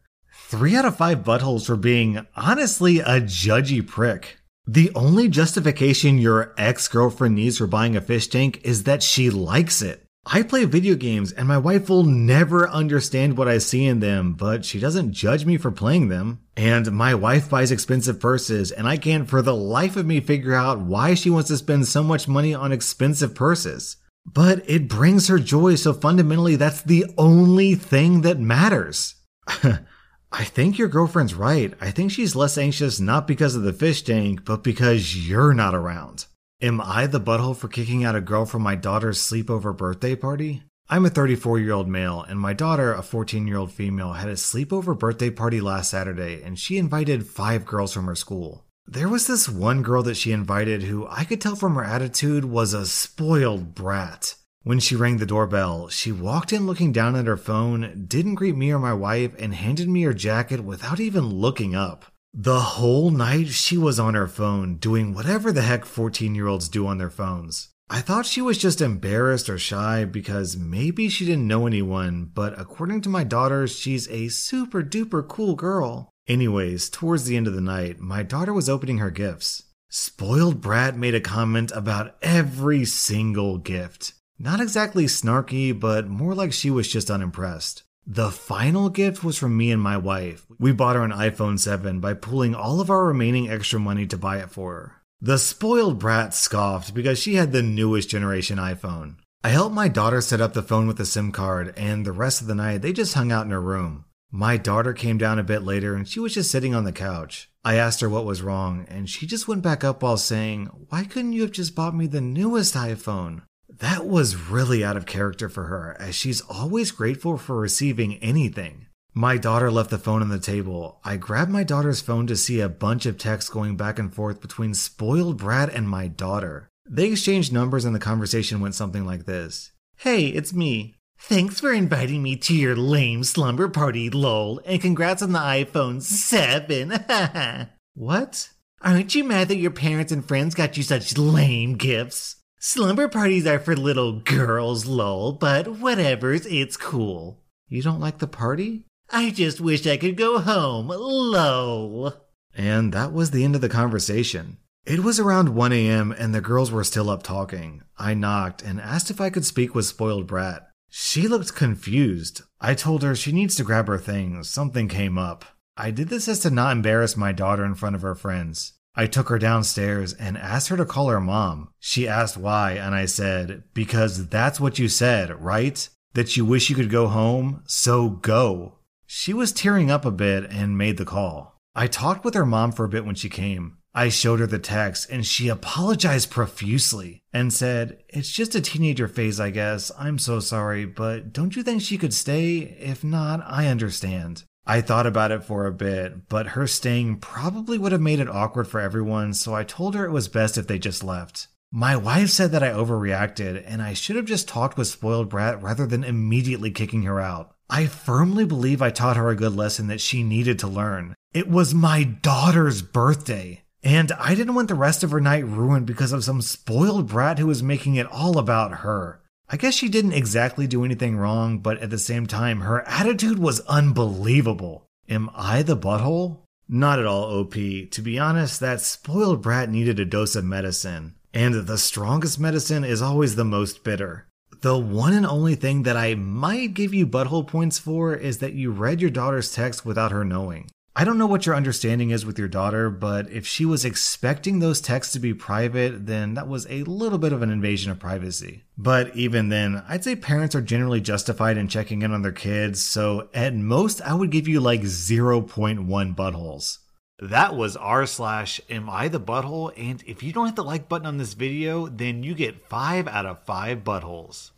Three 0.49 0.77
out 0.77 0.85
of 0.85 0.97
five 0.97 1.25
buttholes 1.25 1.67
for 1.67 1.77
being, 1.77 2.25
honestly, 2.37 3.01
a 3.01 3.21
judgy 3.21 3.85
prick. 3.85 4.39
The 4.69 4.91
only 4.95 5.29
justification 5.29 6.19
your 6.19 6.55
ex 6.57 6.89
girlfriend 6.89 7.35
needs 7.35 7.59
for 7.59 7.67
buying 7.67 7.97
a 7.97 8.01
fish 8.01 8.29
tank 8.29 8.61
is 8.65 8.85
that 8.85 9.03
she 9.03 9.31
likes 9.31 9.83
it. 9.83 10.05
I 10.29 10.43
play 10.43 10.65
video 10.65 10.97
games 10.97 11.31
and 11.31 11.47
my 11.47 11.59
wife 11.59 11.89
will 11.89 12.03
never 12.03 12.69
understand 12.69 13.39
what 13.39 13.47
I 13.47 13.59
see 13.59 13.87
in 13.87 14.01
them, 14.01 14.35
but 14.35 14.65
she 14.65 14.81
doesn't 14.81 15.13
judge 15.13 15.45
me 15.45 15.57
for 15.57 15.71
playing 15.71 16.09
them. 16.09 16.41
And 16.57 16.91
my 16.91 17.15
wife 17.15 17.49
buys 17.49 17.71
expensive 17.71 18.19
purses 18.19 18.73
and 18.73 18.89
I 18.89 18.97
can't 18.97 19.29
for 19.29 19.41
the 19.41 19.55
life 19.55 19.95
of 19.95 20.05
me 20.05 20.19
figure 20.19 20.55
out 20.55 20.81
why 20.81 21.15
she 21.15 21.31
wants 21.31 21.49
to 21.49 21.57
spend 21.57 21.87
so 21.87 22.03
much 22.03 22.27
money 22.27 22.53
on 22.53 22.73
expensive 22.73 23.37
purses. 23.37 23.99
But 24.27 24.69
it 24.69 24.89
brings 24.89 25.29
her 25.29 25.39
joy, 25.39 25.77
so 25.77 25.95
fundamentally 25.95 26.57
that's 26.57 26.83
the 26.83 27.07
only 27.17 27.75
thing 27.75 28.23
that 28.23 28.39
matters. 28.39 29.15
I 29.49 30.45
think 30.45 30.77
your 30.77 30.89
girlfriend's 30.89 31.35
right. 31.35 31.73
I 31.81 31.91
think 31.91 32.11
she's 32.11 32.37
less 32.37 32.59
anxious 32.59 33.01
not 33.01 33.27
because 33.27 33.55
of 33.55 33.63
the 33.63 33.73
fish 33.73 34.03
tank, 34.03 34.45
but 34.45 34.63
because 34.63 35.29
you're 35.29 35.55
not 35.55 35.75
around. 35.75 36.27
Am 36.61 36.81
I 36.81 37.07
the 37.07 37.21
butthole 37.21 37.57
for 37.57 37.69
kicking 37.69 38.05
out 38.05 38.17
a 38.17 38.21
girl 38.21 38.45
from 38.45 38.63
my 38.63 38.75
daughter's 38.75 39.19
sleepover 39.19 39.77
birthday 39.77 40.17
party? 40.17 40.65
I'm 40.89 41.07
a 41.07 41.11
34 41.11 41.59
year 41.61 41.73
old 41.73 41.89
male, 41.89 42.23
and 42.23 42.39
my 42.39 42.53
daughter, 42.53 42.93
a 42.93 43.03
14 43.03 43.47
year 43.47 43.57
old 43.57 43.73
female, 43.73 44.13
had 44.13 44.29
a 44.29 44.35
sleepover 44.35 44.99
birthday 44.99 45.31
party 45.31 45.61
last 45.61 45.91
Saturday, 45.91 46.43
and 46.43 46.59
she 46.59 46.77
invited 46.79 47.27
five 47.27 47.65
girls 47.65 47.93
from 47.93 48.07
her 48.07 48.15
school. 48.15 48.66
There 48.89 49.09
was 49.09 49.27
this 49.27 49.49
one 49.49 49.83
girl 49.83 50.05
that 50.05 50.17
she 50.17 50.31
invited 50.31 50.85
who 50.85 51.09
I 51.09 51.25
could 51.25 51.41
tell 51.41 51.57
from 51.57 51.75
her 51.75 51.83
attitude 51.83 52.45
was 52.45 52.73
a 52.73 52.87
spoiled 52.87 53.75
brat. 53.75 54.37
When 54.63 54.79
she 54.79 54.95
rang 54.95 55.17
the 55.17 55.27
doorbell, 55.27 55.89
she 55.89 56.13
walked 56.13 56.53
in 56.53 56.67
looking 56.67 56.93
down 56.93 57.17
at 57.17 57.27
her 57.27 57.37
phone, 57.37 58.05
didn't 58.07 58.37
greet 58.37 58.55
me 58.55 58.71
or 58.71 58.79
my 58.79 58.93
wife, 58.93 59.35
and 59.41 59.55
handed 59.55 59.89
me 59.89 60.03
her 60.03 60.15
jacket 60.15 60.61
without 60.61 61.01
even 61.01 61.27
looking 61.27 61.75
up. 61.75 62.05
The 62.33 62.61
whole 62.61 63.11
night 63.11 63.49
she 63.49 63.77
was 63.77 63.99
on 63.99 64.15
her 64.15 64.29
phone 64.29 64.77
doing 64.77 65.13
whatever 65.13 65.51
the 65.51 65.63
heck 65.63 65.85
14 65.85 66.37
year 66.37 66.47
olds 66.47 66.69
do 66.69 66.87
on 66.87 66.99
their 66.99 67.11
phones. 67.11 67.71
I 67.91 68.01
thought 68.01 68.27
she 68.27 68.41
was 68.41 68.57
just 68.59 68.81
embarrassed 68.81 69.49
or 69.49 69.59
shy 69.59 70.05
because 70.05 70.57
maybe 70.57 71.09
she 71.09 71.25
didn't 71.25 71.49
know 71.49 71.67
anyone, 71.67 72.31
but 72.33 72.57
according 72.57 73.01
to 73.03 73.09
my 73.09 73.25
daughter, 73.25 73.67
she's 73.67 74.09
a 74.11 74.29
super 74.29 74.83
duper 74.83 75.27
cool 75.27 75.57
girl. 75.57 76.11
Anyways, 76.29 76.91
towards 76.91 77.25
the 77.25 77.37
end 77.37 77.47
of 77.47 77.55
the 77.55 77.61
night, 77.61 78.01
my 78.01 78.23
daughter 78.23 78.53
was 78.53 78.69
opening 78.69 78.99
her 78.99 79.11
gifts. 79.11 79.63
Spoiled 79.89 80.61
Brat 80.61 80.97
made 80.97 81.15
a 81.15 81.21
comment 81.21 81.71
about 81.75 82.17
every 82.21 82.85
single 82.85 83.59
gift. 83.59 84.13
Not 84.39 84.61
exactly 84.61 85.05
snarky, 85.05 85.79
but 85.79 86.09
more 86.09 86.35
like 86.35 86.53
she 86.53 86.71
was 86.71 86.89
just 86.89 87.11
unimpressed. 87.11 87.85
The 88.07 88.31
final 88.31 88.89
gift 88.89 89.25
was 89.25 89.39
from 89.39 89.57
me 89.57 89.71
and 89.71 89.83
my 89.83 89.97
wife. 89.97 90.47
We 90.59 90.73
bought 90.73 90.97
her 90.97 91.03
an 91.03 91.13
iPhone 91.13 91.59
7 91.59 92.01
by 92.01 92.15
pooling 92.15 92.55
all 92.55 92.81
of 92.81 92.91
our 92.91 93.05
remaining 93.05 93.49
extra 93.49 93.81
money 93.81 94.07
to 94.07 94.19
buy 94.19 94.39
it 94.39 94.51
for 94.51 94.73
her. 94.75 94.93
The 95.21 95.39
spoiled 95.39 95.99
brat 95.99 96.35
scoffed 96.35 96.95
because 96.95 97.19
she 97.19 97.37
had 97.37 97.53
the 97.53 97.63
newest 97.63 98.09
generation 98.11 98.59
iPhone. 98.59 99.17
I 99.43 99.51
helped 99.51 99.75
my 99.75 99.89
daughter 99.89 100.21
set 100.21 100.41
up 100.41 100.55
the 100.55 100.63
phone 100.63 100.87
with 100.87 101.01
a 101.01 101.07
SIM 101.07 101.31
card, 101.31 101.73
and 101.77 102.05
the 102.05 102.13
rest 102.13 102.41
of 102.41 102.49
the 102.49 102.55
night 102.55 102.83
they 102.83 102.93
just 102.93 103.15
hung 103.15 103.31
out 103.31 103.45
in 103.45 103.53
her 103.53 103.61
room. 103.61 104.06
My 104.31 104.57
daughter 104.57 104.93
came 104.93 105.19
down 105.19 105.39
a 105.39 105.45
bit 105.45 105.63
later 105.63 105.95
and 105.95 106.07
she 106.07 106.21
was 106.21 106.35
just 106.35 106.51
sitting 106.51 106.75
on 106.75 106.85
the 106.85 106.93
couch. 106.93 107.51
I 107.65 107.77
asked 107.77 108.01
her 108.01 108.09
what 108.09 108.25
was 108.25 108.43
wrong, 108.43 108.87
and 108.89 109.11
she 109.11 109.27
just 109.27 109.49
went 109.49 109.63
back 109.63 109.83
up 109.83 110.03
while 110.03 110.17
saying, 110.17 110.67
Why 110.89 111.05
couldn't 111.05 111.33
you 111.33 111.43
have 111.43 111.51
just 111.51 111.75
bought 111.75 111.97
me 111.97 112.07
the 112.07 112.21
newest 112.21 112.75
iPhone? 112.75 113.43
That 113.69 114.07
was 114.07 114.37
really 114.37 114.85
out 114.85 114.97
of 114.97 115.05
character 115.05 115.49
for 115.49 115.65
her, 115.65 115.97
as 115.99 116.15
she's 116.15 116.41
always 116.43 116.93
grateful 116.93 117.37
for 117.37 117.57
receiving 117.57 118.17
anything. 118.17 118.87
My 119.13 119.37
daughter 119.37 119.71
left 119.71 119.91
the 119.91 119.99
phone 119.99 120.23
on 120.23 120.29
the 120.29 120.39
table. 120.39 121.01
I 121.03 121.17
grabbed 121.17 121.51
my 121.51 121.65
daughter's 121.65 122.03
phone 122.03 122.27
to 122.27 122.37
see 122.37 122.61
a 122.61 122.69
bunch 122.69 123.07
of 123.07 123.19
texts 123.19 123.51
going 123.51 123.77
back 123.77 123.99
and 123.99 124.15
forth 124.15 124.41
between 124.41 124.75
spoiled 124.75 125.39
brat 125.39 125.73
and 125.73 125.89
my 125.89 126.07
daughter. 126.07 126.69
They 126.89 127.11
exchanged 127.11 127.53
numbers 127.53 127.85
and 127.85 127.95
the 127.95 127.99
conversation 127.99 128.61
went 128.61 128.75
something 128.75 129.07
like 129.07 129.25
this 129.25 129.73
Hey, 129.97 130.27
it's 130.27 130.53
me. 130.53 130.96
Thanks 131.19 131.61
for 131.61 131.73
inviting 131.73 132.23
me 132.23 132.37
to 132.37 132.55
your 132.55 132.77
lame 132.77 133.25
slumber 133.25 133.69
party, 133.69 134.11
lol, 134.11 134.61
and 134.65 134.81
congrats 134.81 135.23
on 135.23 135.33
the 135.33 135.39
iPhone 135.39 136.01
7. 136.01 137.69
what? 137.95 138.51
Aren't 138.81 139.15
you 139.15 139.25
mad 139.25 139.49
that 139.49 139.57
your 139.57 139.73
parents 139.73 140.13
and 140.13 140.25
friends 140.25 140.55
got 140.55 140.77
you 140.77 140.83
such 140.83 141.19
lame 141.19 141.75
gifts? 141.75 142.37
Slumber 142.61 143.09
parties 143.09 143.47
are 143.47 143.59
for 143.59 143.75
little 143.75 144.21
girls, 144.21 144.87
lol, 144.87 145.33
but 145.33 145.67
whatever's, 145.67 146.47
it's 146.47 146.77
cool. 146.77 147.43
You 147.67 147.83
don't 147.83 148.01
like 148.01 148.19
the 148.19 148.29
party? 148.29 148.85
I 149.11 149.31
just 149.31 149.61
wish 149.61 149.87
I 149.87 149.97
could 149.97 150.17
go 150.17 150.39
home, 150.39 150.89
lol. 150.89 152.13
And 152.55 152.93
that 152.93 153.13
was 153.13 153.31
the 153.31 153.45
end 153.45 153.55
of 153.55 153.61
the 153.61 153.69
conversation. 153.69 154.59
It 154.85 155.01
was 155.01 155.19
around 155.19 155.49
1 155.49 155.73
a.m., 155.73 156.13
and 156.13 156.33
the 156.33 156.41
girls 156.41 156.71
were 156.71 156.85
still 156.85 157.11
up 157.11 157.25
talking. 157.25 157.83
I 157.99 158.15
knocked 158.15 158.63
and 158.63 158.81
asked 158.81 159.11
if 159.11 159.21
I 159.21 159.31
could 159.31 159.45
speak 159.45 159.75
with 159.75 159.87
Spoiled 159.87 160.29
Brat. 160.29 160.66
She 160.89 161.29
looked 161.29 161.55
confused. 161.55 162.43
I 162.61 162.75
told 162.75 163.03
her 163.03 163.15
she 163.15 163.33
needs 163.33 163.57
to 163.57 163.65
grab 163.65 163.89
her 163.89 163.99
things. 163.99 164.49
Something 164.49 164.89
came 164.89 165.19
up. 165.19 165.45
I 165.77 165.91
did 165.91 166.09
this 166.09 166.27
as 166.29 166.41
to 166.41 166.51
not 166.51 166.73
embarrass 166.73 167.17
my 167.17 167.33
daughter 167.33 167.65
in 167.65 167.75
front 167.75 167.97
of 167.97 168.03
her 168.03 168.15
friends. 168.15 168.73
I 168.95 169.07
took 169.07 169.29
her 169.29 169.39
downstairs 169.39 170.15
and 170.15 170.39
asked 170.39 170.69
her 170.69 170.77
to 170.79 170.87
call 170.87 171.09
her 171.09 171.21
mom. 171.21 171.69
She 171.79 172.09
asked 172.09 172.39
why, 172.39 172.73
and 172.73 172.95
I 172.95 173.05
said, 173.05 173.65
Because 173.75 174.29
that's 174.29 174.59
what 174.59 174.79
you 174.79 174.89
said, 174.89 175.43
right? 175.43 175.87
That 176.15 176.35
you 176.35 176.47
wish 176.47 176.71
you 176.71 176.77
could 176.77 176.89
go 176.89 177.09
home, 177.09 177.63
so 177.67 178.09
go. 178.09 178.79
She 179.07 179.35
was 179.35 179.53
tearing 179.53 179.91
up 179.91 180.07
a 180.07 180.11
bit 180.11 180.51
and 180.51 180.79
made 180.79 180.97
the 180.97 181.05
call. 181.05 181.61
I 181.75 181.89
talked 181.89 182.25
with 182.25 182.33
her 182.33 182.47
mom 182.47 182.73
for 182.73 182.87
a 182.87 182.89
bit 182.89 183.05
when 183.05 183.15
she 183.15 183.29
came. 183.29 183.77
I 183.97 184.11
showed 184.11 184.41
her 184.41 184.47
the 184.47 184.59
text 184.59 185.09
and 185.09 185.25
she 185.25 185.49
apologized 185.49 186.31
profusely 186.31 187.23
and 187.33 187.51
said, 187.51 187.97
It's 188.11 188.31
just 188.31 188.55
a 188.55 188.61
teenager 188.61 189.09
phase, 189.09 189.41
I 189.41 189.49
guess. 189.49 189.91
I'm 189.99 190.19
so 190.19 190.39
sorry, 190.39 190.85
but 190.85 191.33
don't 191.33 191.57
you 191.57 191.63
think 191.63 191.81
she 191.81 191.97
could 191.97 192.13
stay? 192.13 192.59
If 192.79 193.03
not, 193.03 193.43
I 193.47 193.69
understand. 193.69 194.45
I 194.67 194.83
thought 194.83 195.07
about 195.07 195.31
it 195.31 195.45
for 195.45 195.65
a 195.65 195.73
bit, 195.73 196.29
but 196.29 196.49
her 196.49 196.67
staying 196.67 197.21
probably 197.21 197.79
would 197.79 197.93
have 197.93 198.03
made 198.03 198.21
it 198.21 198.29
awkward 198.29 198.69
for 198.69 198.81
everyone, 198.81 199.33
so 199.33 199.55
I 199.55 199.65
told 199.65 199.95
her 199.95 200.05
it 200.05 200.11
was 200.11 200.29
best 200.29 200.59
if 200.59 200.67
they 200.67 200.79
just 200.79 201.03
left. 201.03 201.49
My 201.73 201.97
wife 201.97 202.29
said 202.29 202.51
that 202.53 202.63
I 202.63 202.73
overreacted, 202.73 203.63
and 203.67 203.81
I 203.81 203.95
should 203.95 204.17
have 204.17 204.27
just 204.27 204.47
talked 204.47 204.77
with 204.77 204.89
Spoiled 204.89 205.31
Brat 205.31 205.63
rather 205.63 205.87
than 205.87 206.05
immediately 206.05 206.71
kicking 206.71 207.05
her 207.05 207.19
out. 207.19 207.55
I 207.71 207.87
firmly 207.87 208.45
believe 208.45 208.83
I 208.83 208.91
taught 208.91 209.17
her 209.17 209.31
a 209.31 209.37
good 209.37 209.57
lesson 209.57 209.87
that 209.87 210.01
she 210.03 210.23
needed 210.23 210.59
to 210.59 210.69
learn. 210.69 211.15
It 211.33 211.49
was 211.49 211.75
my 211.75 212.03
daughter's 212.03 212.83
birthday, 212.83 213.63
and 213.87 214.11
I 214.19 214.35
didn't 214.35 214.57
want 214.57 214.67
the 214.67 214.75
rest 214.75 215.05
of 215.05 215.13
her 215.13 215.21
night 215.21 215.47
ruined 215.47 215.87
because 215.87 216.11
of 216.11 216.25
some 216.25 216.43
spoiled 216.43 217.07
brat 217.07 217.39
who 217.39 217.47
was 217.47 217.63
making 217.63 217.95
it 217.95 218.09
all 218.11 218.37
about 218.37 218.79
her. 218.79 219.21
I 219.49 219.57
guess 219.57 219.75
she 219.75 219.89
didn't 219.89 220.15
exactly 220.15 220.67
do 220.67 220.85
anything 220.85 221.17
wrong, 221.17 221.61
but 221.61 221.79
at 221.79 221.91
the 221.91 221.97
same 221.97 222.27
time, 222.27 222.63
her 222.63 222.83
attitude 222.89 223.39
was 223.39 223.61
unbelievable. 223.61 224.89
Am 225.09 225.31
I 225.37 225.63
the 225.63 225.77
butthole? 225.77 226.39
Not 226.69 226.99
at 226.99 227.07
all, 227.07 227.27
OP. 227.27 227.53
To 227.53 228.03
be 228.03 228.19
honest, 228.19 228.59
that 228.59 228.81
spoiled 228.81 229.41
brat 229.41 229.71
needed 229.71 230.01
a 230.01 230.05
dose 230.05 230.35
of 230.35 230.45
medicine. 230.45 231.15
And 231.33 231.55
the 231.55 231.79
strongest 231.79 232.41
medicine 232.41 232.83
is 232.83 233.01
always 233.01 233.37
the 233.37 233.45
most 233.45 233.85
bitter. 233.85 234.27
The 234.63 234.77
one 234.77 235.13
and 235.13 235.25
only 235.25 235.55
thing 235.55 235.85
that 235.85 235.97
I 235.97 236.17
might 236.17 236.75
give 236.75 236.93
you 236.93 237.07
butthole 237.07 237.47
points 237.47 237.79
for 237.79 238.17
is 238.17 238.39
that 238.39 238.55
you 238.55 238.73
read 238.73 239.01
your 239.01 239.11
daughter's 239.11 239.53
text 239.53 239.87
without 239.87 240.11
her 240.11 240.25
knowing. 240.25 240.71
I 240.99 241.05
don't 241.05 241.19
know 241.19 241.27
what 241.27 241.45
your 241.45 241.55
understanding 241.55 242.09
is 242.09 242.25
with 242.25 242.39
your 242.39 242.49
daughter, 242.49 242.89
but 242.89 243.31
if 243.31 243.47
she 243.47 243.67
was 243.67 243.85
expecting 243.85 244.61
those 244.61 244.81
texts 244.81 245.13
to 245.13 245.19
be 245.19 245.35
private, 245.35 246.07
then 246.07 246.33
that 246.33 246.49
was 246.49 246.67
a 246.71 246.85
little 246.85 247.19
bit 247.19 247.35
of 247.35 247.43
an 247.43 247.51
invasion 247.51 247.93
of 247.93 247.99
privacy. 247.99 248.65
But 248.79 249.15
even 249.15 249.51
then, 249.51 249.85
I'd 249.87 250.05
say 250.05 250.17
parents 250.17 250.55
are 250.55 250.63
generally 250.63 251.03
justified 251.03 251.59
in 251.59 251.69
checking 251.69 252.01
in 252.01 252.13
on 252.13 252.23
their 252.23 252.33
kids, 252.33 252.83
so 252.83 253.29
at 253.35 253.55
most, 253.55 254.01
I 254.01 254.15
would 254.15 254.31
give 254.31 254.49
you 254.49 254.59
like 254.59 254.81
0.1 254.81 256.17
buttholes. 256.17 256.79
That 257.19 257.55
was 257.55 257.77
r 257.77 258.07
slash 258.07 258.63
am 258.71 258.89
I 258.89 259.09
the 259.09 259.21
butthole? 259.21 259.73
And 259.77 260.03
if 260.07 260.23
you 260.23 260.33
don't 260.33 260.47
hit 260.47 260.57
the 260.57 260.65
like 260.65 260.89
button 260.89 261.07
on 261.07 261.19
this 261.19 261.35
video, 261.35 261.89
then 261.89 262.23
you 262.23 262.35
get 262.35 262.71
5 262.71 263.07
out 263.07 263.27
of 263.27 263.45
5 263.45 263.85
buttholes. 263.85 264.53